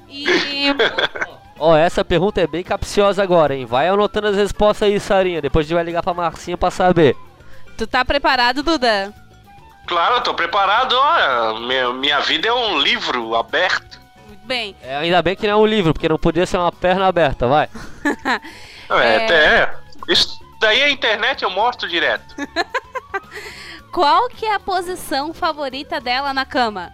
E 0.09 0.27
Ó, 1.59 1.75
essa 1.77 2.05
pergunta 2.05 2.40
é 2.40 2.47
bem 2.47 2.62
capciosa 2.62 3.23
agora, 3.23 3.55
hein? 3.55 3.64
Vai 3.64 3.88
anotando 3.88 4.29
as 4.29 4.37
respostas 4.37 4.88
aí, 4.88 5.01
Sarinha. 5.01 5.40
Depois 5.40 5.64
a 5.64 5.69
gente 5.69 5.75
vai 5.75 5.85
ligar 5.85 6.03
pra 6.03 6.12
Marcinha 6.14 6.57
pra 6.57 6.71
saber. 6.71 7.16
tu 7.77 7.87
tá 7.87 8.05
preparado, 8.05 8.62
Duda? 8.62 9.12
Claro, 9.87 10.16
eu 10.16 10.21
tô 10.21 10.35
preparado. 10.35 10.95
Olha, 10.95 11.61
minha, 11.61 11.92
minha 11.92 12.21
vida 12.21 12.49
é 12.49 12.53
um 12.53 12.79
livro 12.79 13.35
aberto. 13.35 13.99
Muito 14.27 14.45
bem. 14.47 14.77
É, 14.83 14.97
ainda 14.97 15.23
bem 15.23 15.35
que 15.37 15.47
não 15.47 15.55
é 15.55 15.57
um 15.57 15.66
livro, 15.66 15.92
porque 15.95 16.09
não 16.09 16.19
podia 16.19 16.45
ser 16.45 16.59
uma 16.59 16.73
perna 16.73 17.07
aberta, 17.07 17.47
vai. 17.47 17.69
É, 18.88 19.14
É. 19.16 19.25
até. 19.25 19.75
Isso 20.09 20.38
daí 20.61 20.81
a 20.81 20.88
internet 20.90 21.42
eu 21.42 21.51
mostro 21.51 21.88
direto. 21.88 22.37
Qual 23.90 24.29
que 24.29 24.47
é 24.47 24.55
a 24.55 24.61
posição 24.61 25.35
favorita 25.35 26.01
dela 26.01 26.33
na 26.33 26.45
cama? 26.45 26.92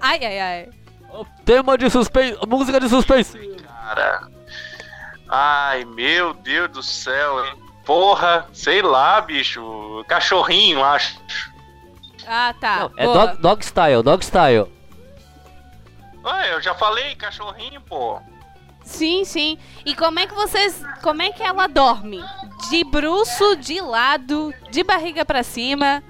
Ai, 0.00 0.24
ai, 0.24 0.40
ai. 0.40 0.68
Ó, 1.10 1.24
Tema 1.44 1.76
de 1.78 1.88
suspense, 1.90 2.38
música 2.46 2.78
de 2.80 2.88
suspense. 2.88 3.38
Cara. 3.66 4.28
Ai, 5.28 5.84
meu 5.84 6.34
Deus 6.34 6.70
do 6.70 6.82
céu, 6.82 7.44
hein? 7.44 7.52
Porra, 7.84 8.46
sei 8.52 8.82
lá, 8.82 9.20
bicho. 9.20 10.04
Cachorrinho, 10.08 10.84
acho. 10.84 11.18
Ah, 12.26 12.54
tá. 12.60 12.80
Não, 12.80 12.92
é 12.96 13.04
dog, 13.04 13.40
dog 13.40 13.64
style, 13.64 14.02
dog 14.02 14.24
style. 14.24 14.66
Ué, 16.22 16.52
eu 16.54 16.60
já 16.60 16.74
falei, 16.74 17.14
cachorrinho, 17.14 17.80
pô. 17.80 18.20
Sim, 18.84 19.24
sim. 19.24 19.58
E 19.84 19.94
como 19.94 20.18
é 20.18 20.26
que 20.26 20.34
vocês. 20.34 20.82
Como 21.02 21.22
é 21.22 21.30
que 21.30 21.42
ela 21.42 21.66
dorme? 21.66 22.22
De 22.70 22.84
bruço, 22.84 23.56
de 23.56 23.80
lado, 23.80 24.52
de 24.70 24.82
barriga 24.82 25.24
pra 25.24 25.42
cima. 25.42 26.02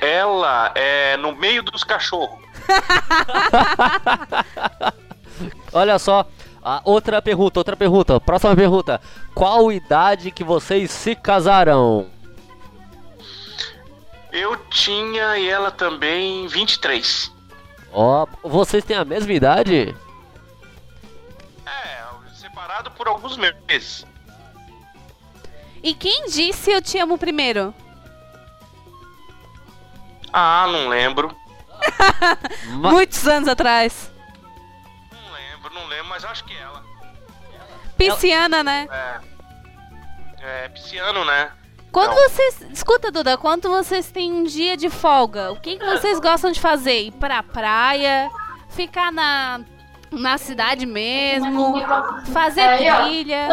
Ela 0.00 0.72
é 0.74 1.16
no 1.16 1.34
meio 1.34 1.62
dos 1.62 1.84
cachorros. 1.84 2.40
Olha 5.72 5.98
só, 5.98 6.26
a 6.62 6.80
outra 6.84 7.20
pergunta, 7.20 7.58
outra 7.58 7.76
pergunta, 7.76 8.20
próxima 8.20 8.54
pergunta. 8.54 9.00
Qual 9.34 9.72
idade 9.72 10.30
que 10.30 10.44
vocês 10.44 10.90
se 10.90 11.14
casaram? 11.14 12.10
Eu 14.30 14.56
tinha 14.70 15.38
e 15.38 15.48
ela 15.48 15.70
também 15.70 16.46
23. 16.46 17.32
Ó, 17.92 18.26
vocês 18.42 18.84
têm 18.84 18.96
a 18.96 19.04
mesma 19.04 19.32
idade? 19.32 19.94
É, 21.66 22.04
separado 22.34 22.90
por 22.92 23.08
alguns 23.08 23.36
meses. 23.36 24.06
E 25.82 25.94
quem 25.94 26.26
disse 26.26 26.70
eu 26.70 26.80
te 26.80 26.98
amo 26.98 27.18
primeiro? 27.18 27.74
Ah, 30.32 30.66
não 30.70 30.88
lembro. 30.88 31.36
Muitos 32.68 33.26
anos 33.26 33.48
atrás. 33.48 34.10
Não 35.10 35.32
lembro, 35.32 35.74
não 35.74 35.86
lembro, 35.86 36.06
mas 36.08 36.24
acho 36.24 36.44
que 36.44 36.56
ela. 36.56 36.82
Pisciana, 37.96 38.62
né? 38.62 38.88
É. 38.90 40.64
É, 40.64 40.68
pisciano, 40.68 41.24
né? 41.24 41.50
Quando 41.92 42.14
Não. 42.14 42.28
vocês. 42.28 42.62
Escuta, 42.72 43.10
Duda, 43.12 43.36
quando 43.36 43.68
vocês 43.68 44.10
têm 44.10 44.32
um 44.32 44.44
dia 44.44 44.76
de 44.76 44.88
folga, 44.88 45.52
o 45.52 45.60
que, 45.60 45.76
que 45.76 45.84
vocês 45.84 46.18
gostam 46.20 46.50
de 46.50 46.58
fazer? 46.60 47.02
Ir 47.02 47.12
pra 47.12 47.42
praia? 47.42 48.30
Ficar 48.70 49.12
na, 49.12 49.60
na 50.10 50.38
cidade 50.38 50.86
mesmo? 50.86 51.74
Fazer 52.32 52.78
trilha? 52.78 53.48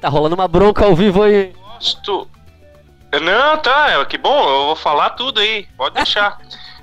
Tá 0.00 0.08
rolando 0.08 0.34
uma 0.34 0.46
bronca 0.46 0.84
ao 0.84 0.94
vivo 0.94 1.22
aí. 1.22 1.54
Gosto. 1.74 2.28
Não, 3.22 3.56
tá, 3.58 3.90
é, 3.90 4.04
que 4.04 4.18
bom, 4.18 4.38
eu 4.48 4.66
vou 4.66 4.76
falar 4.76 5.10
tudo 5.10 5.40
aí, 5.40 5.66
pode 5.76 5.94
deixar. 5.96 6.38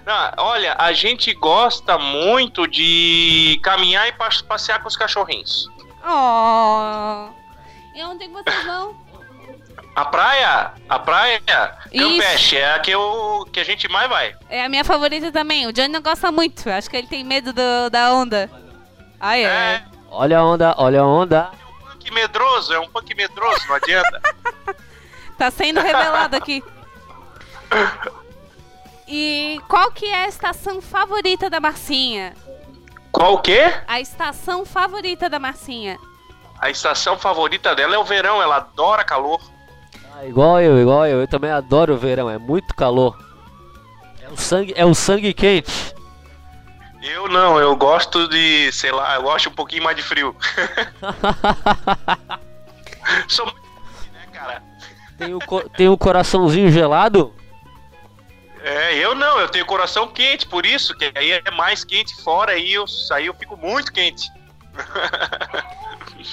Não, 0.05 0.31
olha, 0.37 0.75
a 0.77 0.91
gente 0.93 1.33
gosta 1.33 1.97
muito 1.97 2.67
de 2.67 3.59
caminhar 3.63 4.07
e 4.07 4.11
pas- 4.11 4.41
passear 4.41 4.79
com 4.81 4.87
os 4.87 4.95
cachorrinhos. 4.97 5.67
Oh. 6.07 7.29
E 7.95 8.03
onde 8.03 8.23
é 8.25 8.27
que 8.27 8.33
vocês 8.33 8.65
vão? 8.65 8.95
A 9.95 10.05
praia, 10.05 10.73
a 10.89 10.99
praia. 10.99 11.41
Campeche, 11.97 12.57
é 12.57 12.73
a 12.73 12.79
que, 12.79 12.91
eu, 12.91 13.47
que 13.51 13.59
a 13.59 13.63
gente 13.63 13.87
mais 13.87 14.09
vai. 14.09 14.35
É 14.49 14.63
a 14.65 14.69
minha 14.69 14.83
favorita 14.83 15.31
também. 15.31 15.65
O 15.67 15.71
Johnny 15.73 15.87
não 15.87 16.01
gosta 16.01 16.31
muito. 16.31 16.69
Acho 16.69 16.89
que 16.89 16.97
ele 16.97 17.07
tem 17.07 17.23
medo 17.23 17.53
do- 17.53 17.89
da 17.89 18.13
onda. 18.13 18.49
Ah, 19.19 19.37
é. 19.37 19.43
É, 19.43 19.83
Olha 20.11 20.39
a 20.39 20.45
onda, 20.45 20.75
olha 20.77 21.01
a 21.01 21.05
onda. 21.07 21.49
um 21.81 21.85
punk 21.87 22.11
medroso, 22.11 22.73
é 22.73 22.79
um 22.79 22.87
punk 22.89 23.15
medroso, 23.15 23.67
não 23.67 23.75
adianta. 23.75 24.21
Tá 25.37 25.51
sendo 25.51 25.79
revelado 25.81 26.35
aqui. 26.35 26.63
E 29.07 29.59
qual 29.67 29.91
que 29.91 30.05
é 30.05 30.23
a 30.23 30.27
estação 30.27 30.81
favorita 30.81 31.49
da 31.49 31.59
Marcinha? 31.59 32.33
Qual 33.11 33.35
o 33.35 33.41
quê? 33.41 33.73
A 33.87 33.99
estação 33.99 34.65
favorita 34.65 35.29
da 35.29 35.39
Marcinha. 35.39 35.97
A 36.59 36.69
estação 36.69 37.17
favorita 37.17 37.75
dela 37.75 37.95
é 37.95 37.97
o 37.97 38.03
verão, 38.03 38.41
ela 38.41 38.57
adora 38.57 39.03
calor. 39.03 39.41
Ah, 40.15 40.25
igual 40.25 40.61
eu, 40.61 40.79
igual 40.79 41.05
eu. 41.05 41.19
Eu 41.19 41.27
também 41.27 41.51
adoro 41.51 41.93
o 41.93 41.97
verão, 41.97 42.29
é 42.29 42.37
muito 42.37 42.73
calor. 42.73 43.17
É 44.21 44.29
o 44.29 44.37
sangue, 44.37 44.73
é 44.75 44.85
o 44.85 44.95
sangue 44.95 45.33
quente. 45.33 45.93
Eu 47.01 47.27
não, 47.29 47.59
eu 47.59 47.75
gosto 47.75 48.27
de, 48.27 48.71
sei 48.71 48.91
lá, 48.91 49.15
eu 49.15 49.21
gosto 49.21 49.49
um 49.49 49.53
pouquinho 49.53 49.83
mais 49.83 49.95
de 49.95 50.01
frio. 50.01 50.35
Sou 53.27 53.45
muito, 53.45 53.61
né, 54.11 54.25
cara? 54.33 54.63
Tem 55.17 55.33
o, 55.33 55.39
tem 55.75 55.87
o 55.89 55.97
coraçãozinho 55.97 56.71
gelado? 56.71 57.33
É, 58.63 58.95
eu 58.97 59.13
não, 59.13 59.39
eu 59.39 59.47
tenho 59.47 59.65
coração 59.65 60.07
quente, 60.07 60.47
por 60.47 60.65
isso 60.65 60.95
que 60.97 61.11
aí 61.15 61.31
é 61.31 61.51
mais 61.51 61.83
quente 61.83 62.15
fora, 62.23 62.53
aí 62.53 62.73
eu, 62.73 62.85
aí 63.11 63.27
eu 63.27 63.33
fico 63.35 63.55
muito 63.55 63.93
quente. 63.93 64.27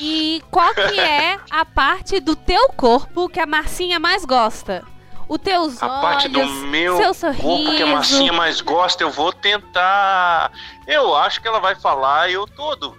E 0.01 0.43
qual 0.51 0.75
que 0.75 0.99
é 0.99 1.39
a 1.51 1.65
parte 1.65 2.19
do 2.21 2.35
teu 2.35 2.69
corpo 2.71 3.29
que 3.29 3.39
a 3.39 3.47
Marcinha 3.47 4.01
mais 4.01 4.25
gosta? 4.25 4.83
Os 5.29 5.39
teus 5.39 5.83
A 5.83 5.87
olhos, 5.87 6.01
parte 6.01 6.29
do 6.29 6.45
meu 6.47 6.97
seu 6.97 7.15
sorriso. 7.15 7.43
corpo 7.43 7.77
que 7.77 7.83
a 7.83 7.87
Marcinha 7.87 8.33
mais 8.33 8.61
gosta, 8.61 9.03
eu 9.03 9.11
vou 9.11 9.33
tentar. 9.33 10.51
Eu 10.87 11.15
acho 11.15 11.41
que 11.41 11.47
ela 11.49 11.61
vai 11.61 11.75
falar 11.75 12.31
eu 12.31 12.47
todo. 12.47 12.97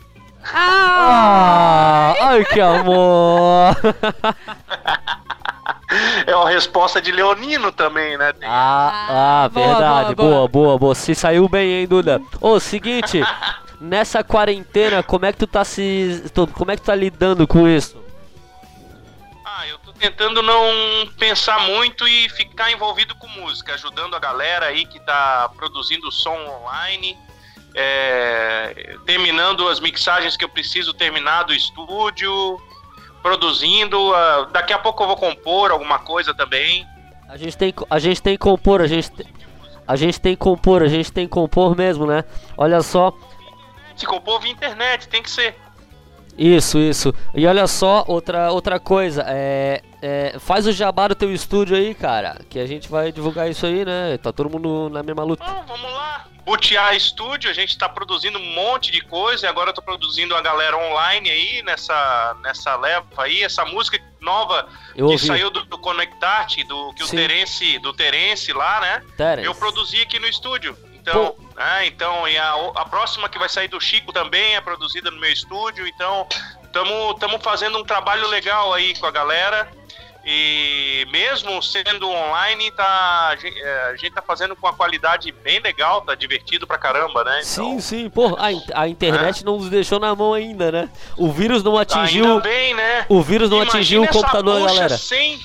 Ah, 0.53 2.13
Ah, 2.19 2.27
ai 2.29 2.45
que 2.45 2.61
amor! 2.61 3.75
É 6.25 6.35
uma 6.35 6.49
resposta 6.49 7.01
de 7.01 7.11
Leonino 7.11 7.71
também, 7.71 8.17
né? 8.17 8.33
Ah, 8.43 9.43
ah, 9.45 9.49
boa, 9.49 9.67
verdade, 9.67 10.15
boa, 10.15 10.29
boa, 10.29 10.47
boa, 10.47 10.77
boa. 10.77 10.95
Se 10.95 11.13
saiu 11.13 11.47
bem, 11.47 11.81
hein, 11.81 11.87
Duda? 11.87 12.21
Ô, 12.41 12.59
seguinte, 12.59 13.21
nessa 13.79 14.23
quarentena, 14.23 15.03
como 15.03 15.25
é 15.25 15.31
que 15.31 15.39
tu 15.39 15.47
tá 15.47 15.63
se. 15.63 16.23
Como 16.53 16.71
é 16.71 16.75
que 16.75 16.81
tu 16.81 16.85
tá 16.85 16.95
lidando 16.95 17.47
com 17.47 17.67
isso? 17.67 18.01
Ah, 19.45 19.67
eu 19.67 19.77
tô 19.79 19.93
tentando 19.93 20.41
não 20.41 21.07
pensar 21.17 21.59
muito 21.61 22.07
e 22.07 22.29
ficar 22.29 22.71
envolvido 22.71 23.13
com 23.15 23.27
música, 23.27 23.73
ajudando 23.73 24.15
a 24.15 24.19
galera 24.19 24.67
aí 24.67 24.85
que 24.85 24.99
tá 24.99 25.49
produzindo 25.55 26.11
som 26.11 26.37
online, 26.47 27.17
é, 27.75 28.97
terminando 29.05 29.67
as 29.67 29.79
mixagens 29.79 30.35
que 30.35 30.43
eu 30.43 30.49
preciso 30.49 30.93
terminar 30.93 31.43
do 31.43 31.53
estúdio, 31.53 32.59
produzindo. 33.23 34.13
ah, 34.13 34.49
daqui 34.51 34.71
a 34.73 34.77
pouco 34.77 35.01
eu 35.01 35.07
vou 35.07 35.17
compor 35.17 35.71
alguma 35.71 35.97
coisa 35.97 36.33
também. 36.35 36.85
A 37.27 37.37
gente 37.37 37.57
tem, 37.57 37.73
a 37.89 37.97
gente 37.97 38.21
tem 38.21 38.33
que 38.33 38.39
compor, 38.39 38.81
a 38.81 38.85
gente, 38.87 39.09
te- 39.09 39.25
a 39.87 39.95
gente 39.95 40.21
tem 40.21 40.33
que 40.35 40.39
compor, 40.39 40.83
a 40.83 40.87
gente 40.87 41.11
tem 41.11 41.25
que 41.25 41.31
compor 41.33 41.75
mesmo, 41.75 42.05
né? 42.05 42.23
Olha 42.55 42.81
só, 42.83 43.11
Se 43.95 44.05
compor 44.05 44.39
via 44.41 44.51
internet, 44.51 45.07
tem 45.07 45.23
que 45.23 45.31
ser. 45.31 45.55
isso, 46.37 46.77
isso. 46.77 47.13
E 47.33 47.47
olha 47.47 47.65
só, 47.65 48.03
outra, 48.07 48.51
outra 48.51 48.79
coisa, 48.79 49.23
é, 49.27 49.81
é, 50.01 50.35
faz 50.39 50.67
o 50.67 50.71
jabá 50.71 51.07
do 51.07 51.15
teu 51.15 51.33
estúdio 51.33 51.75
aí, 51.77 51.95
cara, 51.95 52.39
que 52.49 52.59
a 52.59 52.67
gente 52.67 52.89
vai 52.89 53.11
divulgar 53.11 53.49
isso 53.49 53.65
aí, 53.65 53.83
né? 53.85 54.17
Tá 54.17 54.31
todo 54.31 54.49
mundo 54.49 54.89
na 54.91 55.01
mesma 55.01 55.23
luta. 55.23 55.43
Bom, 55.43 55.63
vamos 55.67 55.91
lá. 55.91 56.25
Butiá 56.45 56.93
Estúdio, 56.93 57.49
a 57.49 57.53
gente 57.53 57.69
está 57.69 57.87
produzindo 57.87 58.37
um 58.37 58.53
monte 58.53 58.91
de 58.91 59.01
coisa 59.01 59.45
e 59.45 59.49
agora 59.49 59.69
eu 59.69 59.73
tô 59.73 59.81
produzindo 59.81 60.35
a 60.35 60.41
galera 60.41 60.77
online 60.77 61.29
aí 61.29 61.63
nessa, 61.63 62.35
nessa 62.41 62.75
leva 62.75 63.05
aí, 63.17 63.43
essa 63.43 63.63
música 63.63 63.99
nova 64.19 64.67
Eu 64.95 65.07
que 65.07 65.13
ouvi. 65.13 65.25
saiu 65.25 65.49
do, 65.49 65.63
do 65.65 65.77
Connectart, 65.77 66.57
do 66.65 66.93
que 66.93 67.03
o 67.03 67.07
Sim. 67.07 67.15
Terence, 67.15 67.79
do 67.79 67.93
Terence 67.93 68.51
lá, 68.51 68.81
né? 68.81 69.03
Terence. 69.15 69.45
Eu 69.45 69.55
produzi 69.55 70.01
aqui 70.01 70.19
no 70.19 70.27
estúdio. 70.27 70.77
Então, 70.93 71.35
é, 71.57 71.85
então 71.85 72.27
e 72.27 72.37
a, 72.37 72.53
a 72.75 72.85
próxima 72.85 73.27
que 73.27 73.37
vai 73.37 73.49
sair 73.49 73.67
do 73.67 73.79
Chico 73.79 74.13
também 74.13 74.55
é 74.55 74.61
produzida 74.61 75.11
no 75.11 75.19
meu 75.19 75.31
estúdio. 75.31 75.85
Então, 75.87 76.27
estamos 76.65 77.43
fazendo 77.43 77.77
um 77.77 77.83
trabalho 77.83 78.27
legal 78.27 78.73
aí 78.73 78.97
com 78.97 79.05
a 79.05 79.11
galera. 79.11 79.69
E 80.25 81.05
mesmo 81.11 81.61
sendo 81.61 82.09
online, 82.09 82.71
tá, 82.71 82.83
a 82.83 83.37
é, 83.43 83.91
a 83.91 83.95
gente 83.97 84.11
tá 84.11 84.21
fazendo 84.21 84.55
com 84.55 84.65
uma 84.65 84.73
qualidade 84.73 85.31
bem 85.43 85.59
legal, 85.59 86.01
tá 86.01 86.15
divertido 86.15 86.65
pra 86.65 86.77
caramba, 86.77 87.25
né? 87.25 87.41
Sim, 87.43 87.81
sim, 87.81 88.09
pô, 88.09 88.37
a, 88.37 88.81
a 88.81 88.87
internet 88.87 89.43
não 89.43 89.57
nos 89.57 89.69
deixou 89.69 89.99
na 89.99 90.15
mão 90.15 90.33
ainda, 90.33 90.71
né? 90.71 90.89
O 91.17 91.29
vírus 91.29 91.61
não 91.61 91.77
atingiu. 91.77 92.25
Ainda 92.25 92.39
bem, 92.39 92.73
né? 92.73 93.05
O 93.09 93.21
vírus 93.21 93.49
não 93.49 93.57
Imagina 93.57 93.79
atingiu 93.79 94.03
o 94.03 94.07
computador, 94.07 94.65
galera. 94.65 94.97
Sem, 94.97 95.37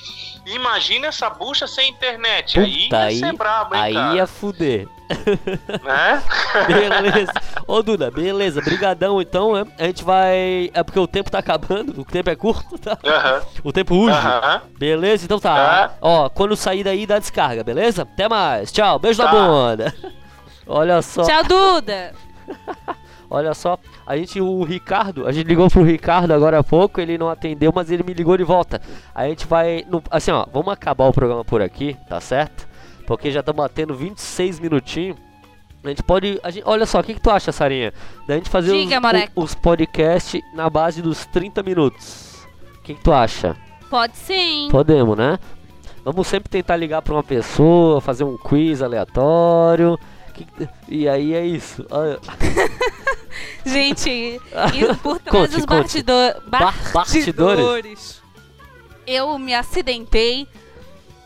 imagina 0.55 1.07
essa 1.09 1.29
bucha 1.31 1.67
sem 1.67 1.91
internet. 1.91 2.55
Puta, 2.55 2.67
aí 2.67 2.89
ia 2.91 2.99
aí, 2.99 3.19
ser 3.19 3.33
brabo, 3.35 3.75
hein, 3.75 3.81
aí 3.83 3.95
cara? 3.95 4.15
ia 4.17 4.27
fuder. 4.27 4.89
Né? 5.83 6.23
Beleza. 6.69 7.33
Ô, 7.67 7.83
Duda, 7.83 8.11
beleza. 8.11 8.61
Brigadão, 8.61 9.21
então. 9.23 9.55
né? 9.55 9.65
A 9.79 9.85
gente 9.85 10.05
vai... 10.05 10.71
É 10.75 10.83
porque 10.83 10.99
o 10.99 11.07
tempo 11.07 11.31
tá 11.31 11.39
acabando. 11.39 11.99
O 12.01 12.05
tempo 12.05 12.29
é 12.29 12.37
curto, 12.37 12.77
tá? 12.79 12.99
Aham, 13.05 13.43
O 13.65 13.73
tempo 13.73 13.95
urge. 13.95 14.17
aham. 14.19 14.63
Beleza? 14.79 15.25
Então 15.25 15.39
tá. 15.41 15.93
É. 15.95 15.99
Ó, 16.03 16.29
quando 16.29 16.55
sair 16.57 16.85
daí, 16.85 17.07
dá 17.07 17.19
descarga, 17.19 17.65
beleza? 17.65 18.03
Até 18.03 18.29
mais. 18.29 18.71
Tchau. 18.71 18.99
Beijo 18.99 19.23
na 19.23 19.31
Tá. 19.31 19.35
bunda. 19.35 19.95
Olha 20.67 21.01
só. 21.01 21.23
Tchau, 21.23 21.43
Duda. 21.45 22.13
Olha 23.31 23.53
só, 23.55 23.79
a 24.07 24.17
gente, 24.17 24.41
o 24.41 24.63
Ricardo, 24.65 25.27
a 25.27 25.33
gente 25.33 25.47
ligou 25.47 25.69
pro 25.71 25.83
Ricardo 25.83 26.33
agora 26.33 26.59
há 26.59 26.65
pouco, 26.65 27.01
ele 27.01 27.19
não 27.19 27.29
atendeu, 27.29 27.71
mas 27.75 27.91
ele 27.91 28.03
me 28.03 28.15
ligou 28.15 28.37
de 28.37 28.45
volta. 28.45 28.81
A 29.15 29.29
gente 29.29 29.47
vai, 29.47 29.85
no- 29.89 30.03
assim 30.11 30.31
ó, 30.31 30.47
vamos 30.53 30.73
acabar 30.73 31.05
o 31.07 31.13
programa 31.13 31.45
por 31.45 31.61
aqui, 31.61 31.95
tá 32.09 32.21
certo? 32.21 32.67
Porque 33.07 33.31
já 33.31 33.41
estamos 33.41 33.59
batendo 33.63 33.95
26 33.95 34.59
minutinhos. 34.61 35.17
A 35.85 35.89
gente 35.89 36.03
pode, 36.03 36.41
a 36.43 36.51
gente, 36.51 36.65
olha 36.67 36.85
só, 36.87 37.01
o 37.01 37.03
que, 37.05 37.15
que 37.15 37.21
tu 37.21 37.31
acha, 37.31 37.53
Sarinha? 37.53 37.93
Da 38.27 38.35
gente 38.35 38.49
fazer 38.51 38.73
Diga, 38.73 38.99
os, 39.37 39.45
os 39.45 39.55
podcasts 39.55 40.41
na 40.55 40.69
base 40.69 41.01
dos 41.01 41.25
30 41.27 41.63
minutos. 41.63 42.35
O 42.79 42.83
que, 42.83 42.95
que 42.95 43.03
tu 43.03 43.13
acha? 43.13 43.57
Pode 43.91 44.17
sim. 44.17 44.69
Podemos, 44.71 45.17
né? 45.17 45.39
Vamos 46.05 46.27
sempre 46.27 46.49
tentar 46.49 46.77
ligar 46.77 47.03
pra 47.03 47.13
uma 47.15 47.23
pessoa, 47.23 48.01
fazer 48.01 48.25
um 48.25 48.37
quiz 48.39 48.83
aleatório. 48.83 49.99
Que- 50.35 50.47
e 50.89 51.09
aí 51.09 51.35
é 51.35 51.45
isso. 51.47 51.85
Gente, 53.65 54.11
e 54.11 54.95
por 55.03 55.19
trás 55.19 55.37
Conte, 55.39 55.51
dos 55.57 55.65
conte. 55.67 55.83
bastidor... 55.83 56.43
Ba- 56.47 56.75
bastidores? 56.93 56.93
bastidores, 57.65 58.23
eu 59.07 59.39
me 59.39 59.55
acidentei 59.55 60.47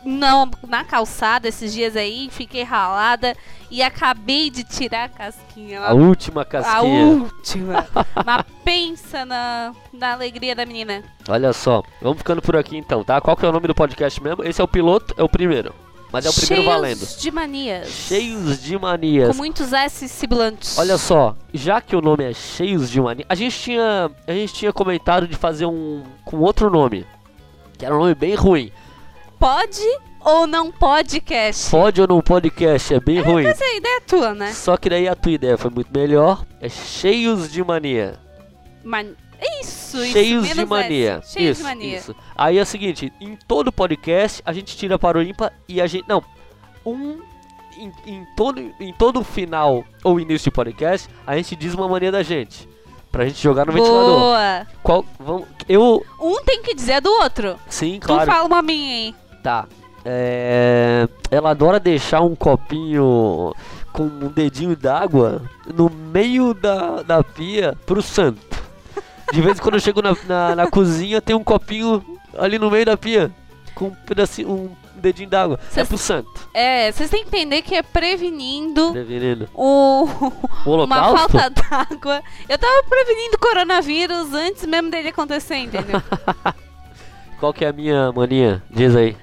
não, 0.05 0.51
na 0.67 0.83
calçada 0.85 1.47
esses 1.49 1.73
dias 1.73 1.95
aí, 1.97 2.29
fiquei 2.31 2.65
ralada 2.65 3.37
e 3.71 3.83
acabei 3.83 4.51
de 4.51 4.65
tirar 4.65 5.05
a 5.05 5.09
casquinha. 5.09 5.81
a 5.81 5.93
última 5.95 6.43
a 6.43 6.45
casquinha. 6.45 7.07
última. 7.07 7.87
Mas 8.27 8.45
pensa 8.65 9.25
na, 9.25 9.73
na 9.93 10.13
alegria 10.13 10.57
da 10.57 10.67
menina. 10.67 11.05
Olha 11.29 11.53
só, 11.53 11.83
vamos 12.01 12.19
ficando 12.19 12.43
por 12.43 12.57
aqui 12.57 12.77
então, 12.77 13.05
tá? 13.05 13.21
Qual 13.21 13.37
que 13.37 13.47
é 13.47 13.49
o 13.49 13.53
nome 13.53 13.69
do 13.69 13.75
podcast 13.75 14.21
mesmo? 14.21 14.43
Esse 14.45 14.61
é 14.61 14.65
o 14.65 14.69
piloto, 14.69 15.15
é 15.17 15.23
o 15.23 15.29
primeiro. 15.29 15.73
Mas 16.13 16.27
é 16.27 16.29
o 16.29 16.33
primeiro 16.33 16.63
Cheios 16.63 16.75
valendo. 16.75 17.19
de 17.19 17.31
manias. 17.31 17.89
Cheios 17.89 18.63
de 18.63 18.79
manias. 18.79 19.29
Com 19.31 19.37
muitos 19.37 19.73
S 19.73 20.07
sibilantes. 20.09 20.79
Olha 20.79 20.99
só, 20.99 21.35
já 21.55 21.81
que 21.81 21.97
o 21.97 22.03
nome 22.03 22.25
é 22.25 22.35
Cheios 22.35 22.91
de 22.91 23.01
Manias, 23.01 23.27
a 23.31 23.35
gente 23.35 23.59
tinha, 23.59 24.11
a 24.27 24.33
gente 24.33 24.53
tinha 24.53 24.73
comentado 24.73 25.27
de 25.27 25.35
fazer 25.35 25.65
um 25.65 26.03
com 26.25 26.39
outro 26.41 26.69
nome, 26.69 27.07
que 27.79 27.87
era 27.87 27.97
um 27.97 28.01
nome 28.01 28.15
bem 28.15 28.35
ruim. 28.35 28.71
Pode 29.39 29.81
ou 30.21 30.47
não 30.47 30.71
podcast? 30.71 31.71
Pode 31.71 32.01
ou 32.01 32.07
não 32.07 32.21
podcast, 32.21 32.93
é 32.93 33.01
bem 33.01 33.21
ruim. 33.21 33.47
Essa 33.47 33.65
ideia 33.75 33.97
é 33.97 34.01
tua, 34.01 34.35
né? 34.35 34.53
Só 34.53 34.77
que 34.77 34.91
daí 34.91 35.09
a 35.09 35.17
tua 35.17 35.33
ideia 35.33 35.57
foi 35.57 35.71
muito 35.71 35.91
melhor, 35.93 36.45
é 36.61 36.69
Cheios 36.69 37.51
de 37.51 37.65
Mania. 37.65 38.21
Man... 38.85 39.15
Isso, 39.61 39.99
isso. 39.99 40.13
Cheios 40.13 40.49
de 40.49 40.65
mania. 40.65 41.21
Cheios 41.25 41.59
isso, 41.59 41.61
de 41.61 41.63
mania. 41.63 41.97
isso. 41.99 42.17
Aí 42.37 42.59
é 42.59 42.63
o 42.63 42.67
seguinte, 42.67 43.13
em 43.21 43.37
todo 43.37 43.73
podcast 43.73 44.43
a 44.45 44.53
gente 44.53 44.77
tira 44.77 44.99
para 44.99 45.19
o 45.19 45.23
ímpar 45.23 45.53
e 45.69 45.81
a 45.81 45.87
gente 45.87 46.05
não, 46.09 46.23
um 46.87 47.21
em, 47.77 47.93
em 48.07 48.27
todo 48.37 48.61
em 48.79 48.93
todo 48.93 49.25
final 49.25 49.85
ou 50.05 50.21
início 50.21 50.51
de 50.51 50.55
podcast 50.55 51.09
a 51.27 51.35
gente 51.37 51.57
diz 51.57 51.73
uma 51.75 51.89
mania 51.89 52.13
da 52.13 52.23
gente 52.23 52.69
pra 53.11 53.25
gente 53.27 53.43
jogar 53.43 53.67
no 53.67 53.73
ventilador. 53.73 54.19
Boa. 54.19 54.67
Qual 54.83 55.05
vamos 55.19 55.47
eu 55.69 56.05
Um 56.21 56.43
tem 56.45 56.63
que 56.63 56.75
dizer 56.75 57.01
do 57.01 57.11
outro. 57.11 57.57
sim, 57.69 57.99
Tu 58.01 58.07
claro. 58.07 58.31
fala 58.31 58.47
uma 58.47 58.63
minha 58.63 58.95
aí. 58.95 59.15
Tá. 59.43 59.67
É, 60.05 61.07
ela 61.31 61.51
adora 61.51 61.79
deixar 61.79 62.23
um 62.23 62.35
copinho 62.35 63.55
com 63.93 64.05
um 64.05 64.29
dedinho 64.29 64.75
d'água 64.75 65.43
no 65.73 65.89
meio 65.91 66.55
da, 66.55 67.03
da 67.03 67.23
pia 67.23 67.77
pro 67.87 68.03
santo. 68.03 68.52
De 69.33 69.41
vez 69.41 69.59
em 69.59 69.63
quando 69.63 69.75
eu 69.75 69.81
chego 69.81 70.01
na, 70.03 70.15
na, 70.27 70.55
na 70.57 70.67
cozinha, 70.71 71.21
tem 71.21 71.35
um 71.35 71.43
copinho 71.43 72.05
ali 72.39 72.59
no 72.59 72.71
meio 72.71 72.85
da 72.87 72.97
pia 72.97 73.31
com 73.75 73.87
um 73.87 73.91
pedacinho, 73.91 74.51
um 74.51 74.71
dedinho 74.95 75.29
d'água. 75.31 75.59
É 75.75 75.85
pro 75.85 75.97
santo. 75.97 76.49
É, 76.53 76.93
vocês 76.93 77.09
têm 77.11 77.23
que 77.25 77.29
entender 77.29 77.63
que 77.63 77.75
é 77.75 77.83
prevenindo 77.83 78.93
Prevenindo. 78.93 79.49
o... 79.55 80.05
O 80.67 80.75
uma 80.85 81.17
falta 81.17 81.49
d'água. 81.51 82.23
Eu 82.49 82.59
tava 82.59 82.83
prevenindo 82.89 83.37
o 83.37 83.41
coronavírus 83.41 84.33
antes 84.35 84.65
mesmo 84.67 84.91
dele 84.91 85.09
acontecer, 85.09 85.57
entendeu? 85.57 86.01
Qual 87.41 87.53
que 87.53 87.65
é 87.65 87.69
a 87.69 87.73
minha 87.73 88.13
mania? 88.13 88.63
Diz 88.71 88.95
aí. 88.95 89.17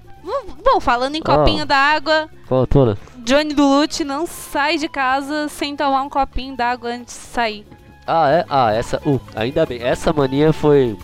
Bom, 0.64 0.80
falando 0.80 1.16
em 1.16 1.22
copinho 1.22 1.64
Ah. 1.64 1.66
d'água, 1.66 2.30
Qual 2.48 2.68
toda? 2.68 2.98
Johnny 3.20 3.54
Duluth 3.54 4.02
não 4.02 4.26
sai 4.28 4.78
de 4.78 4.88
casa 4.90 5.48
sem 5.48 5.76
tomar 5.76 6.02
um 6.02 6.10
copinho 6.10 6.56
d'água 6.56 6.90
antes 6.90 7.16
de 7.16 7.22
sair. 7.22 7.66
Ah, 8.12 8.30
é? 8.32 8.46
Ah, 8.50 8.74
essa. 8.74 9.02
Uh, 9.06 9.20
ainda 9.36 9.66
bem. 9.66 9.82
Essa 9.84 10.12
mania 10.12 10.52
foi. 10.52 10.98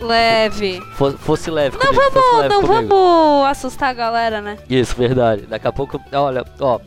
Leve. 0.00 0.80
fo- 0.94 1.12
fosse 1.18 1.50
leve. 1.50 1.76
Não 1.78 1.86
comigo, 1.86 2.02
fosse 2.02 2.14
vamos, 2.14 2.38
leve 2.40 2.54
não 2.54 2.62
comigo. 2.62 2.88
vamos 2.94 3.46
assustar 3.46 3.90
a 3.90 3.92
galera, 3.94 4.40
né? 4.40 4.58
Isso, 4.68 4.94
verdade. 4.96 5.42
Daqui 5.46 5.66
a 5.66 5.72
pouco, 5.72 6.00
olha, 6.12 6.44
ó, 6.60 6.78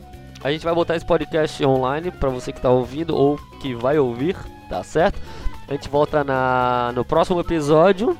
a 0.44 0.50
gente 0.52 0.64
vai 0.64 0.74
botar 0.74 0.94
esse 0.96 1.04
podcast 1.04 1.64
online 1.64 2.10
pra 2.10 2.28
você 2.30 2.52
que 2.52 2.60
tá 2.60 2.70
ouvindo 2.70 3.16
ou 3.16 3.36
que 3.60 3.74
vai 3.74 3.98
ouvir, 3.98 4.36
tá 4.68 4.82
certo? 4.84 5.20
A 5.68 5.72
gente 5.72 5.88
volta 5.88 6.22
na 6.24 6.92
no 6.94 7.04
próximo 7.04 7.40
episódio. 7.40 8.16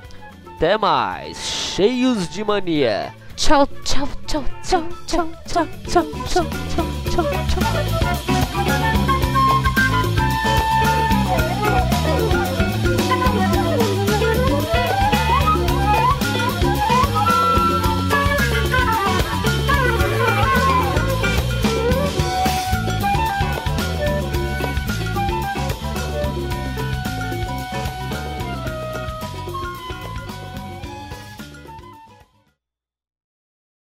Até 0.56 0.76
mais. 0.76 1.36
Cheios 1.38 2.28
de 2.28 2.44
mania. 2.44 3.14
Tchau, 3.36 3.66
tchau, 3.84 4.06
tchau, 4.26 4.44
tchau, 4.62 4.84
tchau, 5.06 5.28
tchau, 5.46 5.66
tchau, 5.86 6.04
tchau, 6.26 6.44
tchau, 6.44 6.44
tchau, 7.10 7.24
tchau. 7.24 8.29